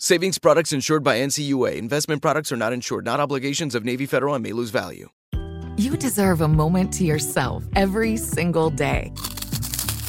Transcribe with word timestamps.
Savings 0.00 0.38
products 0.38 0.72
insured 0.72 1.04
by 1.04 1.18
NCUA. 1.18 1.76
Investment 1.76 2.20
products 2.20 2.50
are 2.50 2.56
not 2.56 2.72
insured, 2.72 3.04
not 3.04 3.20
obligations 3.20 3.76
of 3.76 3.84
Navy 3.84 4.06
Federal 4.06 4.34
and 4.34 4.42
may 4.42 4.52
lose 4.52 4.70
value. 4.70 5.08
You 5.76 5.96
deserve 5.96 6.40
a 6.40 6.48
moment 6.48 6.92
to 6.94 7.04
yourself 7.04 7.64
every 7.76 8.16
single 8.16 8.70
day. 8.70 9.12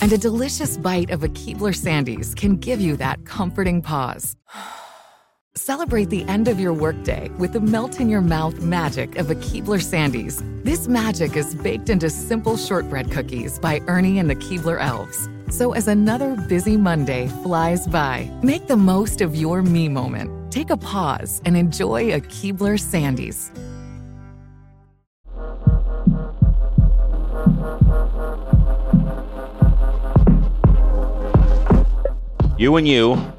And 0.01 0.11
a 0.11 0.17
delicious 0.17 0.77
bite 0.77 1.11
of 1.11 1.23
a 1.23 1.27
Keebler 1.29 1.75
Sandies 1.75 2.35
can 2.35 2.55
give 2.55 2.81
you 2.81 2.95
that 2.97 3.25
comforting 3.25 3.83
pause. 3.83 4.35
Celebrate 5.55 6.09
the 6.09 6.23
end 6.23 6.47
of 6.47 6.59
your 6.59 6.73
workday 6.73 7.29
with 7.37 7.53
the 7.53 7.61
melt 7.61 7.99
in 7.99 8.09
your 8.09 8.21
mouth 8.21 8.59
magic 8.61 9.15
of 9.17 9.29
a 9.29 9.35
Keebler 9.35 9.81
Sandies. 9.81 10.41
This 10.63 10.87
magic 10.87 11.37
is 11.37 11.53
baked 11.53 11.89
into 11.89 12.09
simple 12.09 12.57
shortbread 12.57 13.11
cookies 13.11 13.59
by 13.59 13.81
Ernie 13.87 14.17
and 14.17 14.31
the 14.31 14.35
Keebler 14.35 14.81
Elves. 14.81 15.29
So 15.49 15.73
as 15.73 15.87
another 15.87 16.35
busy 16.35 16.75
Monday 16.75 17.27
flies 17.43 17.87
by, 17.87 18.29
make 18.41 18.67
the 18.67 18.77
most 18.77 19.21
of 19.21 19.35
your 19.35 19.61
me 19.61 19.87
moment. 19.87 20.51
Take 20.51 20.69
a 20.69 20.77
pause 20.77 21.41
and 21.45 21.55
enjoy 21.55 22.13
a 22.13 22.19
Keebler 22.19 22.79
Sandies. 22.79 23.51
You 32.57 32.77
and 32.77 32.87
you, 32.87 33.13
and 33.13 33.33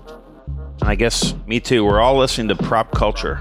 I 0.82 0.94
guess 0.94 1.34
me 1.46 1.58
too, 1.58 1.84
we're 1.84 2.00
all 2.00 2.18
listening 2.18 2.48
to 2.48 2.62
Prop 2.62 2.92
Culture. 2.92 3.36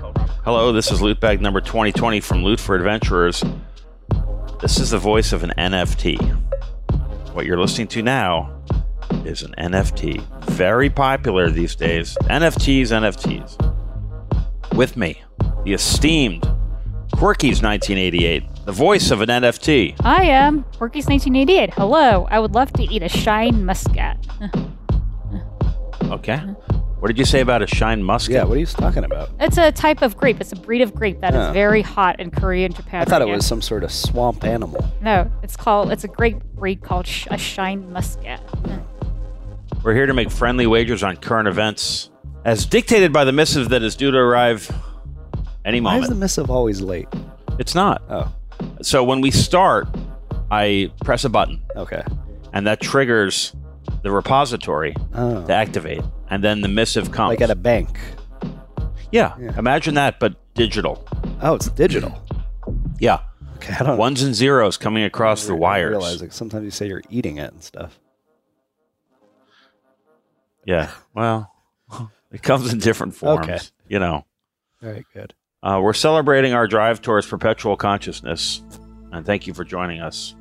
Hello, 0.45 0.71
this 0.71 0.91
is 0.91 1.02
Loot 1.02 1.19
Bag 1.19 1.41
number 1.41 1.59
2020 1.59 2.21
from 2.21 2.43
Loot 2.43 2.59
for 2.59 2.75
Adventurers. 2.75 3.43
This 4.61 4.80
is 4.80 4.91
the 4.91 4.97
voice 4.97 5.33
of 5.33 5.43
an 5.43 5.52
NFT. 5.58 6.55
What 7.36 7.45
you're 7.45 7.59
listening 7.59 7.88
to 7.89 8.02
now 8.02 8.64
is 9.25 9.41
an 9.41 9.53
NFT. 9.58 10.25
Very 10.45 10.89
popular 10.89 11.50
these 11.50 11.75
days. 11.75 12.16
NFTs, 12.22 12.94
NFTs. 12.94 14.73
With 14.73 14.95
me, 14.95 15.22
the 15.66 15.73
esteemed 15.73 16.44
Quirky's 17.14 17.61
1988, 17.61 18.44
the 18.64 18.72
voice 18.72 19.11
of 19.11 19.19
an 19.19 19.27
NFT. 19.27 19.97
I 20.00 20.23
am 20.23 20.64
Quirky's 20.77 21.08
1988. 21.08 21.73
Hello. 21.73 22.25
I 22.31 22.39
would 22.39 22.55
love 22.55 22.72
to 22.72 22.83
eat 22.83 23.03
a 23.03 23.09
shine 23.09 23.65
muscat. 23.65 24.17
Okay. 26.05 26.39
What 27.05 27.10
did 27.10 27.20
you 27.20 27.26
say 27.26 27.42
about 27.42 27.61
a 27.61 27.67
shine 27.67 28.02
muscat? 28.02 28.33
Yeah, 28.33 28.43
what 28.45 28.58
are 28.58 28.60
you 28.60 28.66
talking 28.66 29.04
about? 29.04 29.30
It's 29.39 29.60
a 29.60 29.71
type 29.71 30.02
of 30.02 30.17
grape. 30.17 30.42
It's 30.42 30.52
a 30.54 30.55
breed 30.55 30.82
of 30.82 30.95
grape 30.95 31.21
that 31.21 31.36
is 31.36 31.39
Huh. 31.39 31.54
very 31.54 31.83
hot 31.83 32.20
in 32.20 32.32
Korea 32.32 32.66
and 32.66 32.76
Japan. 32.76 33.04
I 33.04 33.05
thought 33.05 33.21
right 33.21 33.27
it 33.27 33.30
now. 33.30 33.36
was 33.36 33.45
some 33.45 33.61
sort 33.61 33.83
of 33.83 33.92
swamp 33.92 34.43
animal. 34.43 34.83
No, 35.02 35.30
it's 35.44 35.55
called. 35.55 35.92
It's 35.92 36.04
a 36.04 36.08
grape 36.08 36.44
breed 36.55 36.82
called 36.82 37.05
sh- 37.05 37.27
a 37.30 37.38
shine 37.38 37.94
muscat. 37.94 38.42
We're 39.83 39.94
here 39.94 40.08
to 40.08 40.15
make 40.15 40.32
friendly 40.32 40.65
wagers 40.65 41.04
on 41.04 41.17
current 41.17 41.48
events, 41.48 42.10
as 42.44 42.65
dictated 42.65 43.14
by 43.14 43.23
the 43.23 43.32
missive 43.32 43.70
that 43.70 43.83
is 43.83 43.95
due 43.95 44.10
to 44.10 44.17
arrive 44.17 44.67
any 45.64 45.80
moment. 45.80 45.99
Why 45.99 46.04
is 46.05 46.10
the 46.10 46.15
missive 46.15 46.49
always 46.49 46.82
late? 46.82 47.08
It's 47.60 47.76
not. 47.76 48.02
Oh, 48.10 48.33
So 48.82 49.04
when 49.04 49.21
we 49.21 49.30
start, 49.30 49.88
I 50.49 50.89
press 51.04 51.23
a 51.23 51.30
button, 51.30 51.61
okay. 51.76 52.02
and 52.52 52.65
that 52.65 52.82
triggers 52.82 53.54
the 54.02 54.10
repository 54.10 54.95
Oh. 55.14 55.45
to 55.45 55.54
activate, 55.54 56.02
and 56.30 56.43
then 56.43 56.61
the 56.61 56.67
missive 56.67 57.11
comes. 57.11 57.30
Like 57.30 57.41
at 57.41 57.49
a 57.52 57.55
bank. 57.55 57.97
yeah, 59.11 59.36
Yeah. 59.39 59.58
imagine 59.58 59.93
that, 59.95 60.19
but 60.19 60.36
digital. 60.55 61.05
Oh, 61.41 61.55
it's 61.55 61.69
digital. 61.69 62.21
Yeah, 62.99 63.19
Okay, 63.58 63.73
I 63.80 63.83
don't 63.83 63.97
ones 63.97 64.21
and 64.23 64.33
zeros 64.35 64.77
coming 64.77 65.03
across 65.03 65.45
the 65.45 65.55
wires. 65.55 65.89
realize 65.91 66.21
like, 66.21 66.31
sometimes 66.33 66.64
you 66.65 66.71
say 66.71 66.87
you're 66.87 67.02
eating 67.09 67.37
it 67.37 67.52
and 67.53 67.64
stuff. 67.64 67.99
Yeah, 70.65 70.91
well, 71.14 71.53
it 72.31 72.41
comes 72.41 72.71
in 72.73 72.80
different 72.80 73.14
forms. 73.15 73.45
Okay. 73.45 73.59
You 73.87 73.99
know, 73.99 74.25
Very 74.81 75.05
good. 75.14 75.33
uh, 75.61 75.80
we're 75.81 75.93
celebrating 75.93 76.53
our 76.53 76.67
drive 76.67 77.02
towards 77.02 77.27
perpetual 77.27 77.77
consciousness, 77.77 78.64
and 79.11 79.25
thank 79.25 79.45
you 79.47 79.53
for 79.53 79.64
joining 79.64 80.02
us. 80.02 80.35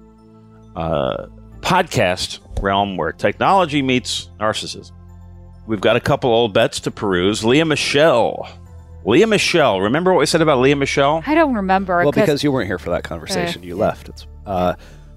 Uh, 0.74 1.26
podcast 1.60 2.40
realm 2.62 2.96
where 2.96 3.12
technology 3.12 3.82
meets 3.82 4.30
narcissism. 4.40 4.92
We've 5.66 5.80
got 5.80 5.96
a 5.96 6.00
couple 6.00 6.30
old 6.30 6.52
bets 6.52 6.80
to 6.80 6.90
peruse. 6.90 7.44
Lea 7.44 7.64
Michele. 7.64 8.48
Lea 9.06 9.24
Michele. 9.26 9.80
Remember 9.80 10.12
what 10.12 10.20
we 10.20 10.26
said 10.26 10.40
about 10.42 10.58
Lea 10.60 10.74
Michele? 10.74 11.22
I 11.26 11.34
don't 11.34 11.54
remember. 11.54 11.98
Well, 12.02 12.12
because 12.12 12.42
you 12.42 12.52
weren't 12.52 12.66
here 12.68 12.78
for 12.78 12.90
that 12.90 13.04
conversation, 13.04 13.62
Uh. 13.62 13.66
you 13.66 13.76
left. 13.76 14.08
It's 14.08 14.26
uh, 14.46 14.74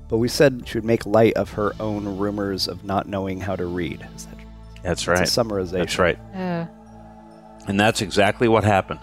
but 0.09 0.17
we 0.19 0.29
said 0.29 0.63
she 0.65 0.77
would 0.77 0.85
make 0.85 1.05
light 1.05 1.33
of 1.33 1.51
her 1.51 1.73
own 1.81 2.17
rumors 2.17 2.67
of 2.69 2.85
not 2.85 3.07
knowing 3.09 3.41
how 3.41 3.55
to 3.57 3.65
read. 3.65 4.07
Is 4.15 4.25
that, 4.25 4.35
That's 4.83 5.01
it's 5.01 5.07
right. 5.07 5.19
a 5.19 5.23
summarization. 5.23 5.71
That's 5.71 5.99
right. 5.99 6.19
Uh, 6.33 6.65
And 7.67 7.77
that's 7.77 8.01
exactly 8.01 8.47
what 8.47 8.63
happened. 8.63 9.01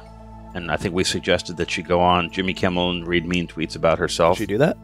And 0.54 0.70
I 0.70 0.76
think 0.78 0.94
we 0.94 1.04
suggested 1.04 1.58
that 1.58 1.70
she 1.70 1.82
go 1.82 2.00
on 2.00 2.30
Jimmy 2.30 2.54
Kimmel 2.54 2.90
and 2.90 3.06
read 3.06 3.26
mean 3.26 3.46
tweets 3.46 3.76
about 3.76 3.98
herself. 3.98 4.38
Did 4.38 4.44
she 4.44 4.46
do 4.46 4.58
that? 4.58 4.78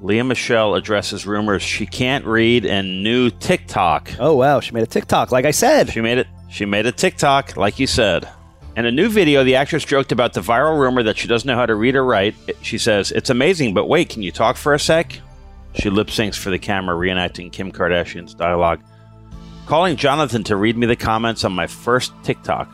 Lea 0.00 0.22
Michele 0.22 0.74
addresses 0.74 1.26
rumors 1.26 1.62
she 1.62 1.86
can't 1.86 2.24
read 2.24 2.66
and 2.66 3.02
new 3.02 3.30
TikTok. 3.30 4.12
Oh 4.18 4.34
wow, 4.34 4.60
she 4.60 4.72
made 4.72 4.82
a 4.82 4.86
TikTok, 4.86 5.32
like 5.32 5.44
I 5.44 5.50
said. 5.50 5.90
She 5.90 6.00
made 6.00 6.18
it. 6.18 6.26
She 6.50 6.64
made 6.64 6.86
a 6.86 6.92
TikTok, 6.92 7.56
like 7.56 7.78
you 7.78 7.86
said. 7.86 8.28
In 8.76 8.84
a 8.84 8.92
new 8.92 9.08
video, 9.08 9.42
the 9.42 9.56
actress 9.56 9.84
joked 9.86 10.12
about 10.12 10.34
the 10.34 10.42
viral 10.42 10.78
rumor 10.78 11.02
that 11.04 11.16
she 11.16 11.26
doesn't 11.28 11.46
know 11.46 11.56
how 11.56 11.64
to 11.64 11.74
read 11.74 11.96
or 11.96 12.04
write. 12.04 12.34
She 12.60 12.76
says, 12.76 13.10
"It's 13.10 13.30
amazing, 13.30 13.72
but 13.72 13.88
wait, 13.88 14.10
can 14.10 14.22
you 14.22 14.30
talk 14.30 14.56
for 14.56 14.74
a 14.74 14.78
sec?" 14.78 15.18
She 15.74 15.88
lip 15.88 16.08
syncs 16.08 16.36
for 16.36 16.50
the 16.50 16.58
camera, 16.58 16.94
reenacting 16.94 17.50
Kim 17.50 17.72
Kardashian's 17.72 18.34
dialogue, 18.34 18.80
calling 19.66 19.96
Jonathan 19.96 20.44
to 20.44 20.56
read 20.56 20.76
me 20.76 20.86
the 20.86 20.96
comments 20.96 21.42
on 21.44 21.52
my 21.52 21.66
first 21.66 22.12
TikTok, 22.22 22.70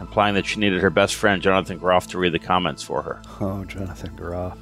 implying 0.00 0.34
that 0.34 0.46
she 0.46 0.60
needed 0.60 0.80
her 0.80 0.90
best 0.90 1.14
friend 1.14 1.42
Jonathan 1.42 1.78
Groff 1.78 2.06
to 2.08 2.18
read 2.18 2.32
the 2.32 2.38
comments 2.38 2.82
for 2.82 3.02
her. 3.02 3.20
Oh, 3.40 3.64
Jonathan 3.64 4.14
Groff. 4.16 4.56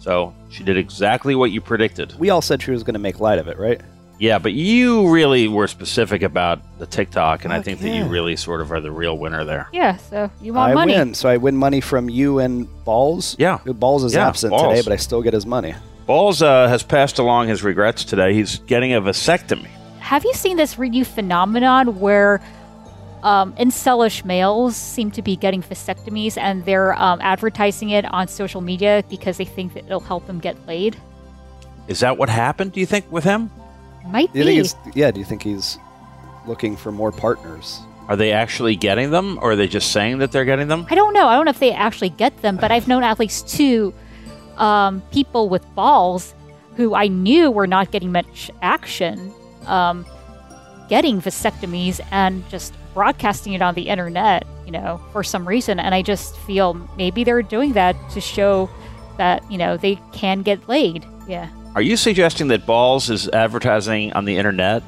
So 0.00 0.34
she 0.48 0.64
did 0.64 0.76
exactly 0.76 1.34
what 1.34 1.50
you 1.52 1.60
predicted. 1.60 2.18
We 2.18 2.30
all 2.30 2.42
said 2.42 2.60
she 2.62 2.70
was 2.72 2.82
going 2.82 2.94
to 2.94 3.00
make 3.00 3.20
light 3.20 3.38
of 3.38 3.46
it, 3.48 3.58
right? 3.58 3.80
Yeah, 4.18 4.38
but 4.38 4.52
you 4.52 5.08
really 5.10 5.48
were 5.48 5.66
specific 5.66 6.20
about 6.22 6.60
the 6.78 6.84
TikTok, 6.86 7.44
and 7.44 7.52
I 7.52 7.56
Heck 7.56 7.64
think 7.64 7.80
that 7.80 7.88
you 7.88 8.04
really 8.04 8.36
sort 8.36 8.60
of 8.60 8.70
are 8.70 8.80
the 8.80 8.90
real 8.90 9.16
winner 9.16 9.44
there. 9.44 9.68
yeah. 9.72 9.96
So 9.96 10.30
you 10.42 10.52
want 10.52 10.72
I 10.72 10.74
money? 10.74 10.92
win, 10.94 11.14
so 11.14 11.28
I 11.28 11.38
win 11.38 11.56
money 11.56 11.80
from 11.80 12.10
you 12.10 12.38
and 12.38 12.68
Balls. 12.84 13.34
Yeah. 13.38 13.58
Balls 13.64 14.04
is 14.04 14.12
Yeah, 14.14 14.26
absent 14.28 14.50
Balls. 14.50 14.62
today, 14.74 14.82
but 14.82 14.92
I 14.92 14.96
still 14.96 15.22
get 15.22 15.32
his 15.32 15.46
money. 15.46 15.74
Balls 16.06 16.42
uh, 16.42 16.68
has 16.68 16.82
passed 16.82 17.18
along 17.18 17.48
his 17.48 17.62
regrets 17.62 18.04
today. 18.04 18.34
He's 18.34 18.58
getting 18.60 18.92
a 18.92 19.00
vasectomy. 19.00 19.68
Have 20.00 20.24
you 20.24 20.34
seen 20.34 20.56
this 20.58 20.76
new 20.76 21.04
phenomenon 21.04 21.98
where 22.00 22.42
um, 23.22 23.52
incelish 23.54 24.24
males 24.24 24.76
seem 24.76 25.10
to 25.12 25.22
be 25.22 25.36
getting 25.36 25.62
vasectomies 25.62 26.36
and 26.38 26.64
they're 26.64 26.94
um, 27.00 27.20
advertising 27.20 27.90
it 27.90 28.04
on 28.12 28.28
social 28.28 28.60
media 28.60 29.04
because 29.08 29.36
they 29.36 29.44
think 29.44 29.74
that 29.74 29.84
it'll 29.86 30.00
help 30.00 30.26
them 30.26 30.38
get 30.38 30.66
laid? 30.66 30.96
Is 31.88 32.00
that 32.00 32.16
what 32.18 32.28
happened, 32.28 32.72
do 32.72 32.80
you 32.80 32.86
think, 32.86 33.10
with 33.10 33.24
him? 33.24 33.50
Might 34.06 34.32
Do 34.32 34.38
you 34.38 34.44
be. 34.44 34.50
think 34.50 34.58
he's 34.62 34.96
yeah? 34.96 35.10
Do 35.10 35.18
you 35.20 35.26
think 35.26 35.42
he's 35.42 35.78
looking 36.46 36.76
for 36.76 36.90
more 36.92 37.12
partners? 37.12 37.80
Are 38.08 38.16
they 38.16 38.32
actually 38.32 38.74
getting 38.74 39.10
them, 39.10 39.38
or 39.40 39.52
are 39.52 39.56
they 39.56 39.68
just 39.68 39.92
saying 39.92 40.18
that 40.18 40.32
they're 40.32 40.44
getting 40.44 40.68
them? 40.68 40.86
I 40.90 40.94
don't 40.94 41.14
know. 41.14 41.28
I 41.28 41.36
don't 41.36 41.44
know 41.44 41.50
if 41.50 41.60
they 41.60 41.72
actually 41.72 42.08
get 42.08 42.40
them, 42.42 42.56
but 42.56 42.72
I've 42.72 42.88
known 42.88 43.04
at 43.04 43.20
least 43.20 43.48
two 43.48 43.94
um, 44.56 45.02
people 45.12 45.48
with 45.48 45.64
balls 45.74 46.34
who 46.76 46.94
I 46.94 47.08
knew 47.08 47.50
were 47.50 47.66
not 47.66 47.90
getting 47.92 48.10
much 48.10 48.50
action, 48.62 49.32
um, 49.66 50.06
getting 50.88 51.20
vasectomies 51.20 52.00
and 52.10 52.48
just 52.48 52.74
broadcasting 52.94 53.52
it 53.52 53.62
on 53.62 53.74
the 53.74 53.88
internet, 53.88 54.46
you 54.64 54.72
know, 54.72 55.00
for 55.12 55.22
some 55.22 55.46
reason. 55.46 55.80
And 55.80 55.94
I 55.94 56.02
just 56.02 56.36
feel 56.38 56.74
maybe 56.96 57.24
they're 57.24 57.42
doing 57.42 57.72
that 57.74 57.96
to 58.10 58.20
show 58.20 58.70
that, 59.18 59.48
you 59.50 59.58
know, 59.58 59.76
they 59.76 59.96
can 60.12 60.42
get 60.42 60.68
laid. 60.68 61.04
Yeah. 61.28 61.48
Are 61.74 61.82
you 61.82 61.96
suggesting 61.96 62.48
that 62.48 62.66
Balls 62.66 63.10
is 63.10 63.28
advertising 63.28 64.12
on 64.14 64.24
the 64.24 64.36
internet 64.36 64.82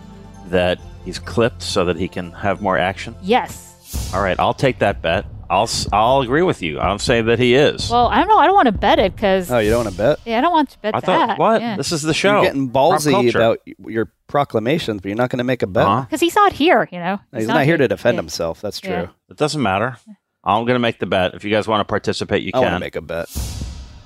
that 0.48 0.80
he's 1.04 1.18
clipped 1.18 1.62
so 1.62 1.84
that 1.84 1.96
he 1.96 2.08
can 2.08 2.32
have 2.32 2.60
more 2.60 2.76
action? 2.76 3.14
Yes. 3.22 4.10
All 4.14 4.22
right, 4.22 4.38
I'll 4.38 4.54
take 4.54 4.78
that 4.80 5.02
bet. 5.02 5.24
I'll 5.52 5.64
s- 5.64 5.86
I'll 5.92 6.20
agree 6.22 6.40
with 6.40 6.62
you. 6.62 6.78
I'll 6.78 6.98
say 6.98 7.20
that 7.20 7.38
he 7.38 7.54
is. 7.54 7.90
Well, 7.90 8.06
I 8.08 8.16
don't 8.20 8.28
know. 8.28 8.38
I 8.38 8.46
don't 8.46 8.54
want 8.54 8.66
to 8.66 8.72
bet 8.72 8.98
it 8.98 9.14
because 9.14 9.50
Oh, 9.50 9.58
you 9.58 9.68
don't 9.70 9.84
want 9.84 9.94
to 9.94 9.98
bet? 10.02 10.18
yeah, 10.24 10.38
I 10.38 10.40
don't 10.40 10.50
want 10.52 10.70
to 10.70 10.78
bet 10.80 10.94
that. 10.94 11.04
I 11.04 11.06
that. 11.06 11.28
thought 11.28 11.38
what? 11.38 11.60
Yeah. 11.60 11.76
This 11.76 11.92
is 11.92 12.00
the 12.00 12.14
show. 12.14 12.36
You're 12.36 12.44
getting 12.44 12.70
ballsy 12.70 13.28
about 13.28 13.58
your 13.86 14.10
proclamations, 14.28 15.02
but 15.02 15.08
you're 15.08 15.16
not 15.16 15.28
going 15.28 15.38
to 15.38 15.44
make 15.44 15.62
a 15.62 15.66
bet. 15.66 15.86
Uh-huh. 15.86 16.00
Because 16.02 16.20
he's 16.20 16.34
not 16.34 16.54
here, 16.54 16.88
you 16.90 16.98
know. 16.98 17.20
No, 17.32 17.38
He's, 17.38 17.46
not, 17.48 17.64
here 17.66 17.76
to 17.76 17.86
defend 17.86 18.14
Yeah. 18.16 18.22
himself. 18.22 18.62
That's 18.62 18.80
true. 18.80 18.92
Yeah. 18.92 19.06
It 19.28 19.36
doesn't 19.36 19.60
matter. 19.62 19.98
I'm 20.42 20.64
going 20.64 20.74
to 20.74 20.78
make 20.80 20.98
the 20.98 21.06
bet. 21.06 21.34
If 21.34 21.44
you 21.44 21.50
guys 21.50 21.68
want 21.68 21.80
to 21.80 21.84
participate, 21.84 22.42
you 22.42 22.52
can 22.52 22.62
I 22.64 22.64
want 22.64 22.70
to 22.70 22.76
can. 22.76 22.80
make 22.80 22.96
a 22.96 23.02
bet. 23.02 23.28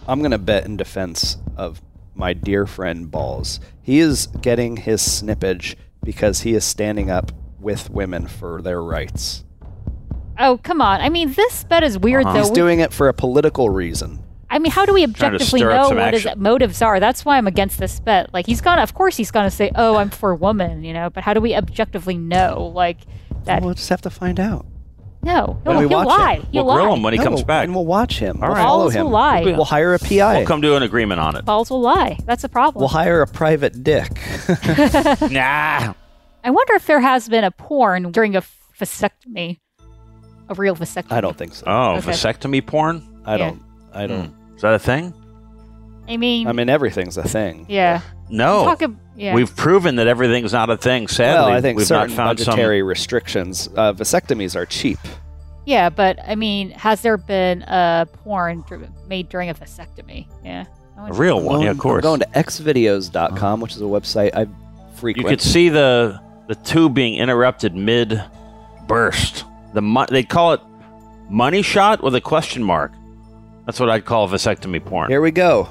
I'm 0.08 0.18
going 0.18 0.32
to 0.32 0.38
bet 0.38 0.64
in 0.66 0.76
defense 0.76 1.36
of 1.56 1.80
my 2.14 2.32
dear 2.32 2.66
friend 2.66 3.08
Balls. 3.10 3.60
He 3.82 4.00
is 4.00 4.26
getting 4.26 4.78
his 4.78 5.00
snippage 5.00 5.76
because 6.02 6.40
he 6.40 6.54
is 6.54 6.64
standing 6.64 7.08
up 7.08 7.30
with 7.60 7.88
women 7.88 8.26
for 8.26 8.60
their 8.62 8.82
rights. 8.82 9.44
Oh, 10.38 10.58
come 10.62 10.80
on. 10.80 11.00
I 11.00 11.08
mean, 11.08 11.32
this 11.32 11.64
bet 11.64 11.82
is 11.82 11.98
weird, 11.98 12.24
Uh-huh. 12.24 12.32
though. 12.34 12.38
He's 12.40 12.50
We- 12.50 12.54
doing 12.54 12.80
it 12.80 12.92
for 12.92 13.08
a 13.08 13.14
political 13.14 13.70
reason. 13.70 14.20
I 14.48 14.60
mean, 14.60 14.70
how 14.70 14.86
do 14.86 14.92
we 14.92 15.04
to 15.04 15.10
objectively 15.10 15.58
stir 15.60 15.72
up 15.72 15.76
know 15.82 15.88
some 15.88 15.96
what 15.98 16.14
his 16.14 16.24
action. 16.24 16.40
motives 16.42 16.80
are? 16.80 17.00
That's 17.00 17.24
why 17.24 17.36
I'm 17.36 17.48
against 17.48 17.78
this 17.78 17.98
bet. 17.98 18.32
Like, 18.32 18.46
he's 18.46 18.60
gonna, 18.60 18.82
of 18.82 18.94
course, 18.94 19.16
he's 19.16 19.32
gonna 19.32 19.50
say, 19.50 19.72
"Oh, 19.74 19.96
I'm 19.96 20.08
for 20.08 20.34
woman," 20.36 20.84
you 20.84 20.92
know. 20.94 21.10
But 21.10 21.24
how 21.24 21.34
do 21.34 21.40
we 21.40 21.54
objectively 21.56 22.16
know, 22.16 22.70
like, 22.72 22.98
that? 23.46 23.62
We'll 23.64 23.74
just 23.74 23.88
have 23.88 24.02
to 24.02 24.10
find 24.10 24.38
out. 24.38 24.64
no, 25.24 25.58
when 25.64 25.74
he'll, 25.78 25.82
we 25.82 25.88
he'll 25.88 26.04
watch 26.04 26.18
lie. 26.20 26.34
him. 26.36 26.46
He'll 26.52 26.64
We'll 26.64 26.76
grill 26.76 26.94
him 26.94 27.02
when 27.02 27.12
he 27.14 27.18
No, 27.18 27.24
comes 27.24 27.42
back. 27.42 27.64
And 27.64 27.74
we'll 27.74 27.84
watch 27.86 28.20
him. 28.20 28.36
All 28.40 28.48
we'll 28.48 28.56
right. 28.56 28.62
follow 28.62 28.82
Balls 28.84 28.94
him. 28.94 29.04
will 29.06 29.10
lie. 29.10 29.42
We'll 29.42 29.64
hire 29.64 29.94
a 29.94 29.98
PI. 29.98 30.36
We'll 30.38 30.46
come 30.46 30.62
to 30.62 30.76
an 30.76 30.84
agreement 30.84 31.18
on 31.20 31.34
it. 31.34 31.44
Balls 31.44 31.68
will 31.68 31.80
lie. 31.80 32.16
That's 32.24 32.44
a 32.44 32.48
problem. 32.48 32.80
We'll 32.82 32.88
hire 32.90 33.22
a 33.22 33.26
private 33.26 33.82
dick. 33.82 34.12
nah. 35.30 35.94
I 36.44 36.50
wonder 36.50 36.74
if 36.74 36.86
there 36.86 37.00
has 37.00 37.28
been 37.28 37.42
a 37.42 37.50
porn 37.50 38.12
during 38.12 38.36
a 38.36 38.42
vasectomy, 38.78 39.58
a 40.48 40.54
real 40.54 40.74
vasectomy. 40.76 41.12
I 41.12 41.20
don't 41.20 41.36
think 41.36 41.54
so. 41.54 41.64
Oh, 41.66 41.96
Okay. 41.96 42.10
vasectomy 42.12 42.64
porn? 42.64 43.02
I 43.24 43.32
Yeah. 43.36 43.38
don't. 43.50 43.62
I 43.92 44.06
don't. 44.06 44.34
Is 44.56 44.62
that 44.62 44.74
a 44.74 44.78
thing? 44.78 45.12
I 46.08 46.16
mean, 46.16 46.46
I 46.46 46.52
mean, 46.52 46.68
everything's 46.68 47.16
a 47.16 47.24
thing. 47.26 47.66
yeah. 47.68 48.00
No. 48.28 48.64
Talk 48.64 48.82
ab- 48.82 48.98
yeah. 49.16 49.34
We've 49.34 49.54
proven 49.54 49.96
that 49.96 50.06
everything's 50.08 50.52
not 50.52 50.68
a 50.70 50.76
thing. 50.76 51.06
Sadly, 51.08 51.46
well, 51.50 51.56
I 51.56 51.60
think 51.60 51.78
we've 51.78 51.88
not 51.90 52.02
certain 52.02 52.16
found 52.16 52.38
some. 52.40 52.52
budgetary 52.52 52.82
restrictions. 52.82 53.68
Uh, 53.76 53.92
vasectomies 53.92 54.56
are 54.56 54.66
cheap. 54.66 54.98
Yeah, 55.64 55.90
but 55.90 56.18
I 56.26 56.34
mean, 56.36 56.70
has 56.70 57.00
there 57.02 57.16
been 57.16 57.62
a 57.62 58.06
porn 58.24 58.64
dr- 58.68 58.88
made 59.08 59.28
during 59.28 59.48
a 59.50 59.54
vasectomy? 59.54 60.26
Yeah. 60.44 60.64
I 60.96 60.98
A 60.98 61.02
wonder- 61.02 61.18
real 61.18 61.38
I'm 61.38 61.44
one, 61.44 61.60
yeah, 61.62 61.70
of 61.70 61.78
course. 61.78 62.04
I'm 62.04 62.18
going 62.18 62.20
to 62.20 62.26
xvideos.com, 62.34 63.60
which 63.60 63.72
is 63.74 63.80
a 63.80 63.84
website 63.84 64.30
I 64.34 64.46
frequent. 64.94 65.24
you 65.24 65.28
could 65.28 65.40
see 65.40 65.68
the 65.68 66.20
the 66.48 66.54
tube 66.54 66.94
being 66.94 67.14
interrupted 67.16 67.74
mid 67.74 68.22
burst. 68.86 69.44
The 69.76 69.82
mo- 69.82 70.06
they 70.08 70.22
call 70.22 70.54
it 70.54 70.60
money 71.28 71.60
shot 71.60 72.02
with 72.02 72.14
a 72.14 72.20
question 72.22 72.62
mark. 72.64 72.92
That's 73.66 73.78
what 73.78 73.90
I'd 73.90 74.06
call 74.06 74.26
vasectomy 74.26 74.82
porn. 74.82 75.10
Here 75.10 75.20
we 75.20 75.30
go. 75.30 75.68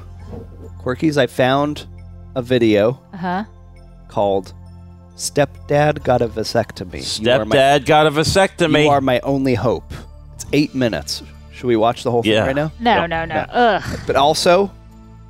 Quirkies, 0.83 1.17
I 1.17 1.25
found 1.25 1.87
a 2.35 2.43
video 2.43 2.99
Uh-huh. 3.15 3.45
called 4.07 4.53
Stepdad 5.15 6.03
Got 6.03 6.21
a 6.21 6.27
Vasectomy. 6.27 7.19
You 7.19 7.31
are 7.31 7.45
my- 7.45 7.55
Stepdad 7.55 7.85
got 7.87 8.05
a 8.05 8.11
vasectomy. 8.11 8.83
You 8.83 8.89
are 8.91 9.01
my 9.01 9.19
only 9.21 9.55
hope. 9.55 9.91
It's 10.35 10.45
eight 10.53 10.75
minutes. 10.75 11.23
Should 11.51 11.65
we 11.65 11.75
watch 11.75 12.03
the 12.03 12.11
whole 12.11 12.21
thing 12.21 12.33
Yeah. 12.33 12.45
right 12.45 12.55
now? 12.55 12.71
No, 12.79 12.97
Yep. 12.97 13.09
no, 13.09 13.25
no. 13.25 13.35
No. 13.35 13.41
Ugh. 13.51 13.83
But 14.05 14.17
also, 14.17 14.69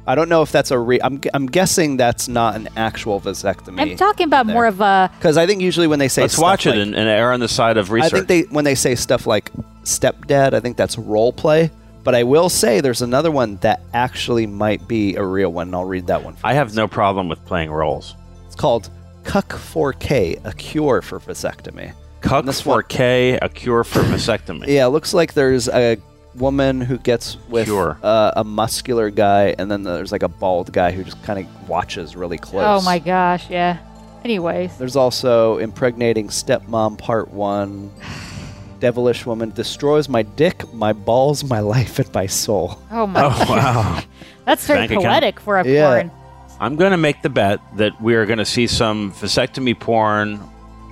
I 0.08 0.14
don't 0.16 0.30
know 0.30 0.42
if 0.44 0.52
that's 0.52 0.72
a 0.72 0.78
re. 0.78 1.00
I'm, 1.02 1.20
I'm 1.34 1.48
guessing 1.48 1.98
that's 1.98 2.28
not 2.28 2.56
an 2.56 2.70
actual 2.78 3.20
vasectomy. 3.20 3.80
I'm 3.82 3.96
talking 3.98 4.28
about 4.28 4.46
there. 4.46 4.54
more 4.54 4.66
of 4.68 4.80
a 4.82 5.10
Because 5.18 5.36
I 5.38 5.48
think 5.48 5.62
usually 5.62 5.88
when 5.88 6.00
they 6.00 6.08
say 6.08 6.22
Let's 6.24 6.34
stuff 6.36 6.44
watch 6.44 6.66
it 6.68 6.72
like- 6.72 6.80
and, 6.80 6.96
and 6.96 7.10
err 7.10 7.32
on 7.32 7.40
the 7.40 7.48
side 7.48 7.78
of 7.78 7.92
I 7.92 8.08
think 8.10 8.28
they 8.28 8.42
when 8.44 8.66
they 8.66 8.76
say 8.76 8.96
stuff 8.96 9.26
like 9.26 9.52
stepdad, 9.84 10.54
I 10.54 10.60
think 10.60 10.78
that's 10.78 10.98
role 10.98 11.34
play. 11.34 11.72
But 12.04 12.14
I 12.14 12.22
will 12.24 12.50
say 12.50 12.82
there's 12.82 13.02
another 13.02 13.32
one 13.32 13.58
that 13.58 13.82
actually 13.94 14.46
might 14.46 14.88
be 14.88 15.16
a 15.16 15.24
real 15.24 15.52
one. 15.52 15.70
and 15.70 15.76
I'll 15.76 15.86
read 15.86 16.06
that 16.08 16.24
one. 16.24 16.36
For 16.36 16.46
I 16.46 16.52
you. 16.52 16.58
have 16.58 16.76
no 16.76 16.88
problem 16.88 17.28
with 17.30 17.44
playing 17.46 17.72
roles. 17.72 18.14
It's 18.46 18.56
called 18.56 18.92
Cuck 19.24 19.50
4K, 19.50 20.46
a 20.46 20.54
cure 20.54 21.02
for 21.02 21.20
vasectomy. 21.20 21.94
Cuck 22.22 22.46
This 22.46 22.64
one- 22.64 22.84
4K, 22.84 23.40
a 23.42 23.50
cure 23.50 23.84
for 23.84 24.02
vasectomy. 24.02 24.68
Yeah, 24.68 24.86
it 24.86 24.90
looks 24.90 25.16
like 25.16 25.34
there's 25.34 25.68
a 25.68 25.98
woman 26.38 26.82
who 26.82 26.98
gets 26.98 27.38
with 27.50 27.66
Cure. 27.66 27.98
uh, 28.04 28.32
a 28.36 28.44
muscular 28.44 29.10
guy, 29.10 29.56
and 29.58 29.70
then 29.72 29.84
there's 29.84 30.12
like 30.12 30.24
a 30.24 30.28
bald 30.28 30.72
guy 30.74 30.92
who 30.92 31.04
just 31.04 31.22
kind 31.24 31.40
of 31.40 31.70
watches 31.70 32.16
really 32.16 32.38
close. 32.38 32.64
Oh 32.66 32.86
my 32.86 33.00
gosh, 33.00 33.50
yeah. 33.50 33.78
Anyways. 34.24 34.78
There's 34.78 34.96
also 34.96 35.58
impregnating 35.60 36.28
stepmom 36.30 36.98
part 36.98 37.32
one. 37.32 37.92
Devilish 38.80 39.26
woman 39.26 39.52
destroys 39.52 40.10
my 40.10 40.22
dick, 40.24 40.72
my 40.74 40.92
balls, 40.94 41.44
my 41.44 41.60
life, 41.62 41.98
and 41.98 42.14
my 42.14 42.26
soul. 42.28 42.78
Oh 42.92 43.08
my 43.08 43.24
Oh, 43.24 43.46
wow. 43.50 44.02
That's 44.46 44.68
very 44.68 44.80
Bank 44.80 44.92
account. 44.92 45.06
poetic 45.06 45.40
for 45.40 45.60
a 45.60 45.68
Yeah. 45.68 45.88
porn. 45.88 46.12
I'm 46.60 46.76
going 46.76 46.92
to 46.92 46.98
make 46.98 47.22
the 47.22 47.30
bet 47.30 47.60
that 47.78 48.00
we 48.02 48.16
are 48.16 48.26
going 48.26 48.38
to 48.40 48.46
see 48.46 48.68
some 48.68 49.12
vasectomy 49.14 49.80
porn 49.80 50.40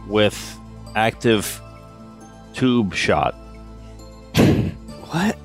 with 0.08 0.58
active 0.96 1.62
tube 2.54 2.94
shot. 2.94 3.36
What? 5.14 5.38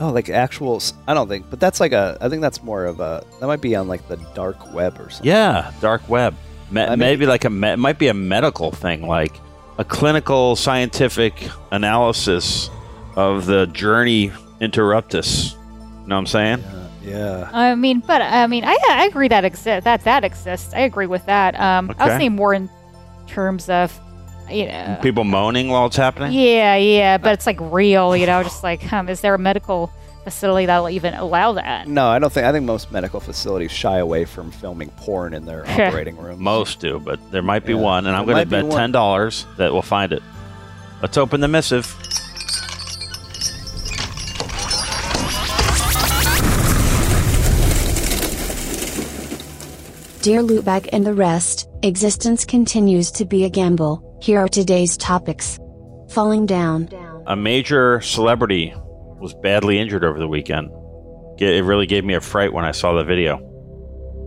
Oh, 0.00 0.10
like 0.10 0.28
actual? 0.28 0.82
I 1.06 1.14
don't 1.14 1.28
think, 1.28 1.48
but 1.48 1.60
that's 1.60 1.78
like 1.80 1.92
a. 1.92 2.18
I 2.20 2.28
think 2.28 2.42
that's 2.42 2.62
more 2.62 2.84
of 2.84 3.00
a. 3.00 3.24
That 3.40 3.46
might 3.46 3.60
be 3.60 3.76
on 3.76 3.86
like 3.88 4.06
the 4.08 4.16
dark 4.34 4.74
web 4.74 4.98
or 5.00 5.08
something. 5.08 5.26
Yeah, 5.28 5.72
dark 5.80 6.06
web. 6.08 6.34
Me- 6.70 6.82
I 6.82 6.90
mean- 6.90 6.98
maybe 6.98 7.26
like 7.26 7.44
a 7.44 7.50
me- 7.50 7.70
it 7.70 7.78
might 7.78 7.98
be 7.98 8.08
a 8.08 8.14
medical 8.14 8.72
thing, 8.72 9.06
like 9.06 9.34
a 9.78 9.84
clinical 9.84 10.56
scientific 10.56 11.48
analysis 11.70 12.68
of 13.14 13.46
the 13.46 13.66
journey 13.66 14.30
interruptus. 14.60 15.52
You 15.52 15.58
know 16.08 16.16
what 16.16 16.20
I'm 16.20 16.26
saying? 16.26 16.64
Yeah. 17.02 17.48
I 17.52 17.74
mean, 17.76 18.00
but 18.00 18.20
I 18.20 18.46
mean, 18.48 18.64
I, 18.64 18.76
I 18.90 19.06
agree 19.06 19.28
that 19.28 19.44
exists. 19.44 19.84
That 19.84 20.02
that 20.04 20.24
exists. 20.24 20.74
I 20.74 20.80
agree 20.80 21.06
with 21.06 21.24
that. 21.26 21.54
Um, 21.58 21.90
I 21.98 22.04
was 22.04 22.10
Okay. 22.10 22.18
thinking 22.18 22.36
more 22.36 22.52
in 22.52 22.68
terms 23.28 23.68
of, 23.68 23.98
you 24.50 24.66
know, 24.66 24.98
People 25.02 25.24
moaning 25.24 25.68
while 25.68 25.86
it's 25.86 25.96
happening. 25.96 26.32
yeah, 26.32 26.76
yeah, 26.76 27.18
but 27.18 27.32
it's 27.32 27.46
like 27.46 27.58
real. 27.60 28.16
You 28.16 28.26
know, 28.26 28.42
just 28.42 28.62
like, 28.62 28.92
um, 28.92 29.08
is 29.08 29.20
there 29.20 29.34
a 29.34 29.38
medical 29.38 29.90
facility 30.24 30.66
that'll 30.66 30.90
even 30.90 31.14
allow 31.14 31.52
that? 31.52 31.86
No, 31.86 32.08
I 32.08 32.18
don't 32.18 32.32
think. 32.32 32.46
I 32.46 32.52
think 32.52 32.64
most 32.64 32.90
medical 32.90 33.20
facilities 33.20 33.70
shy 33.70 33.98
away 33.98 34.24
from 34.24 34.50
filming 34.50 34.90
porn 34.96 35.34
in 35.34 35.44
their 35.46 35.62
operating 35.70 36.16
rooms. 36.16 36.40
Most 36.40 36.80
do, 36.80 36.98
but 36.98 37.18
there 37.30 37.42
might 37.42 37.64
be 37.64 37.74
Yeah. 37.74 37.80
one, 37.80 38.06
and 38.06 38.16
I'm 38.16 38.24
going 38.24 38.36
to 38.36 38.50
might 38.50 38.62
be 38.64 38.68
bet 38.68 38.76
ten 38.76 38.92
dollars 38.92 39.46
that 39.56 39.72
we'll 39.72 39.82
find 39.82 40.12
it. 40.12 40.22
Let's 41.02 41.16
open 41.18 41.40
the 41.40 41.48
missive. 41.48 41.94
Dear 50.22 50.42
Lootbag 50.42 50.88
and 50.92 51.06
the 51.06 51.14
rest, 51.14 51.68
existence 51.84 52.44
continues 52.44 53.12
to 53.12 53.24
be 53.24 53.44
a 53.44 53.48
gamble. 53.48 54.02
Here 54.20 54.40
are 54.40 54.48
today's 54.48 54.96
topics. 54.96 55.58
Falling 56.10 56.46
down. 56.46 56.88
A 57.26 57.36
major 57.36 58.00
celebrity 58.00 58.72
was 59.20 59.34
badly 59.34 59.78
injured 59.78 60.04
over 60.04 60.18
the 60.18 60.28
weekend. 60.28 60.70
It 61.38 61.64
really 61.64 61.86
gave 61.86 62.04
me 62.04 62.14
a 62.14 62.20
fright 62.20 62.52
when 62.52 62.64
I 62.64 62.70
saw 62.70 62.94
the 62.94 63.04
video. 63.04 63.38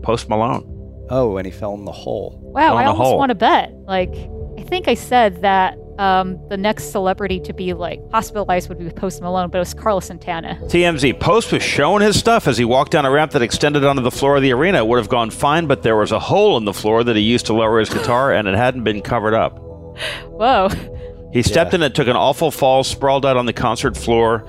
Post 0.03 0.29
Malone. 0.29 1.07
Oh, 1.09 1.37
and 1.37 1.45
he 1.45 1.51
fell 1.51 1.73
in 1.73 1.85
the 1.85 1.91
hole. 1.91 2.39
Wow, 2.41 2.75
I 2.75 2.85
almost 2.85 3.07
hole. 3.07 3.17
want 3.17 3.29
to 3.29 3.35
bet. 3.35 3.71
Like, 3.87 4.13
I 4.57 4.63
think 4.63 4.87
I 4.87 4.93
said 4.93 5.41
that 5.41 5.75
um, 5.97 6.39
the 6.49 6.57
next 6.57 6.91
celebrity 6.91 7.39
to 7.41 7.53
be 7.53 7.73
like 7.73 7.99
hospitalized 8.11 8.69
would 8.69 8.77
be 8.77 8.89
Post 8.91 9.21
Malone, 9.21 9.49
but 9.49 9.57
it 9.57 9.61
was 9.61 9.73
Carlos 9.73 10.05
Santana. 10.05 10.59
TMZ 10.65 11.19
Post 11.19 11.51
was 11.51 11.63
showing 11.63 12.03
his 12.03 12.17
stuff 12.17 12.47
as 12.47 12.57
he 12.57 12.63
walked 12.63 12.91
down 12.91 13.05
a 13.05 13.11
ramp 13.11 13.31
that 13.31 13.41
extended 13.41 13.83
onto 13.83 14.03
the 14.03 14.11
floor 14.11 14.35
of 14.35 14.43
the 14.43 14.51
arena. 14.53 14.77
It 14.77 14.87
would 14.87 14.97
have 14.99 15.09
gone 15.09 15.31
fine, 15.31 15.65
but 15.65 15.81
there 15.81 15.95
was 15.95 16.11
a 16.11 16.19
hole 16.19 16.57
in 16.57 16.65
the 16.65 16.73
floor 16.73 17.03
that 17.03 17.15
he 17.15 17.23
used 17.23 17.47
to 17.47 17.53
lower 17.53 17.79
his 17.79 17.89
guitar, 17.89 18.31
and 18.31 18.47
it 18.47 18.55
hadn't 18.55 18.83
been 18.83 19.01
covered 19.01 19.33
up. 19.33 19.59
Whoa. 20.27 20.69
He 21.31 21.43
stepped 21.43 21.75
in 21.75 21.83
and 21.83 21.93
took 21.93 22.07
an 22.07 22.15
awful 22.15 22.49
fall, 22.49 22.83
sprawled 22.83 23.25
out 23.25 23.37
on 23.37 23.45
the 23.45 23.53
concert 23.53 23.95
floor. 23.95 24.47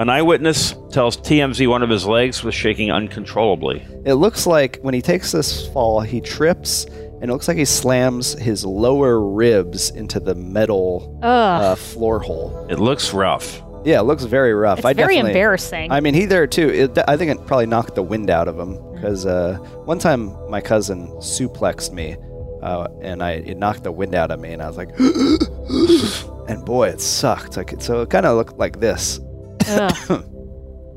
An 0.00 0.08
eyewitness 0.08 0.74
tells 0.90 1.16
TMZ 1.18 1.68
one 1.68 1.82
of 1.82 1.90
his 1.90 2.06
legs 2.06 2.42
was 2.42 2.54
shaking 2.54 2.90
uncontrollably. 2.90 3.86
It 4.06 4.14
looks 4.14 4.46
like 4.46 4.78
when 4.80 4.94
he 4.94 5.02
takes 5.02 5.32
this 5.32 5.68
fall, 5.68 6.00
he 6.00 6.22
trips, 6.22 6.86
and 6.86 7.24
it 7.24 7.32
looks 7.32 7.48
like 7.48 7.58
he 7.58 7.66
slams 7.66 8.32
his 8.32 8.64
lower 8.64 9.20
ribs 9.20 9.90
into 9.90 10.20
the 10.20 10.34
metal 10.34 11.18
uh, 11.22 11.74
floor 11.74 12.18
hole. 12.18 12.66
It 12.70 12.78
looks 12.78 13.12
rough. 13.12 13.62
Yeah, 13.84 14.00
it 14.00 14.04
looks 14.04 14.24
very 14.24 14.54
rough. 14.54 14.78
it's 14.78 14.86
I 14.86 14.94
very 14.94 15.18
embarrassing. 15.18 15.90
I 15.92 16.00
mean, 16.00 16.14
he 16.14 16.24
there 16.24 16.46
too. 16.46 16.68
It, 16.68 16.98
I 17.08 17.16
think 17.16 17.30
it 17.30 17.46
probably 17.46 17.66
knocked 17.66 17.94
the 17.96 18.02
wind 18.02 18.30
out 18.30 18.48
of 18.48 18.58
him 18.58 18.78
because 18.94 19.26
uh, 19.26 19.56
one 19.84 19.98
time 19.98 20.34
my 20.48 20.60
cousin 20.60 21.08
suplexed 21.18 21.92
me 21.92 22.16
uh, 22.62 22.86
and 23.00 23.22
I 23.22 23.32
it 23.32 23.56
knocked 23.58 23.84
the 23.84 23.92
wind 23.92 24.14
out 24.14 24.30
of 24.30 24.40
me, 24.40 24.52
and 24.52 24.62
I 24.62 24.68
was 24.68 24.76
like, 24.76 24.90
and 26.48 26.64
boy, 26.64 26.88
it 26.88 27.00
sucked. 27.00 27.56
Like 27.56 27.74
so, 27.80 28.02
it 28.02 28.10
kind 28.10 28.26
of 28.26 28.36
looked 28.36 28.58
like 28.58 28.80
this. 28.80 29.20
Ugh. 29.68 30.24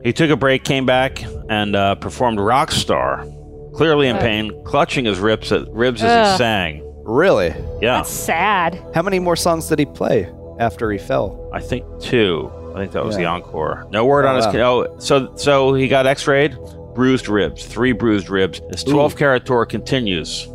He 0.04 0.14
took 0.14 0.30
a 0.30 0.36
break, 0.36 0.64
came 0.64 0.86
back, 0.86 1.24
and 1.50 1.76
uh, 1.76 1.96
performed 1.96 2.38
Rockstar, 2.38 3.26
clearly 3.74 4.08
in 4.08 4.20
pain, 4.20 4.52
clutching 4.64 5.06
his 5.06 5.18
ribs, 5.18 5.52
ribs 5.52 6.04
as 6.04 6.12
he 6.12 6.32
Ugh. 6.34 6.38
sang. 6.38 6.94
Really? 7.04 7.48
Yeah, 7.82 7.98
That's 7.98 8.12
sad. 8.12 8.80
How 8.94 9.02
many 9.02 9.18
more 9.18 9.36
songs 9.36 9.68
did 9.68 9.80
he 9.80 9.86
play 9.88 10.32
after 10.60 10.92
he 10.92 11.00
fell? 11.00 11.50
I 11.52 11.60
think 11.60 11.86
two. 12.00 12.52
I 12.76 12.82
think 12.82 12.92
that 12.92 13.04
was 13.04 13.16
the 13.18 13.26
encore. 13.26 13.88
No 13.90 14.06
word 14.06 14.26
Oh, 14.26 14.30
on 14.30 14.36
his. 14.36 14.46
wow. 14.46 14.54
Oh, 14.86 15.00
so 15.00 15.36
so 15.38 15.74
he 15.74 15.88
got 15.88 16.06
X-rayed, 16.06 16.56
bruised 16.94 17.28
ribs, 17.28 17.66
three 17.66 17.92
bruised 17.92 18.30
ribs. 18.30 18.62
His 18.72 18.84
12 18.84 19.16
carat 19.18 19.48
tour 19.48 19.66
continues. 19.66 20.48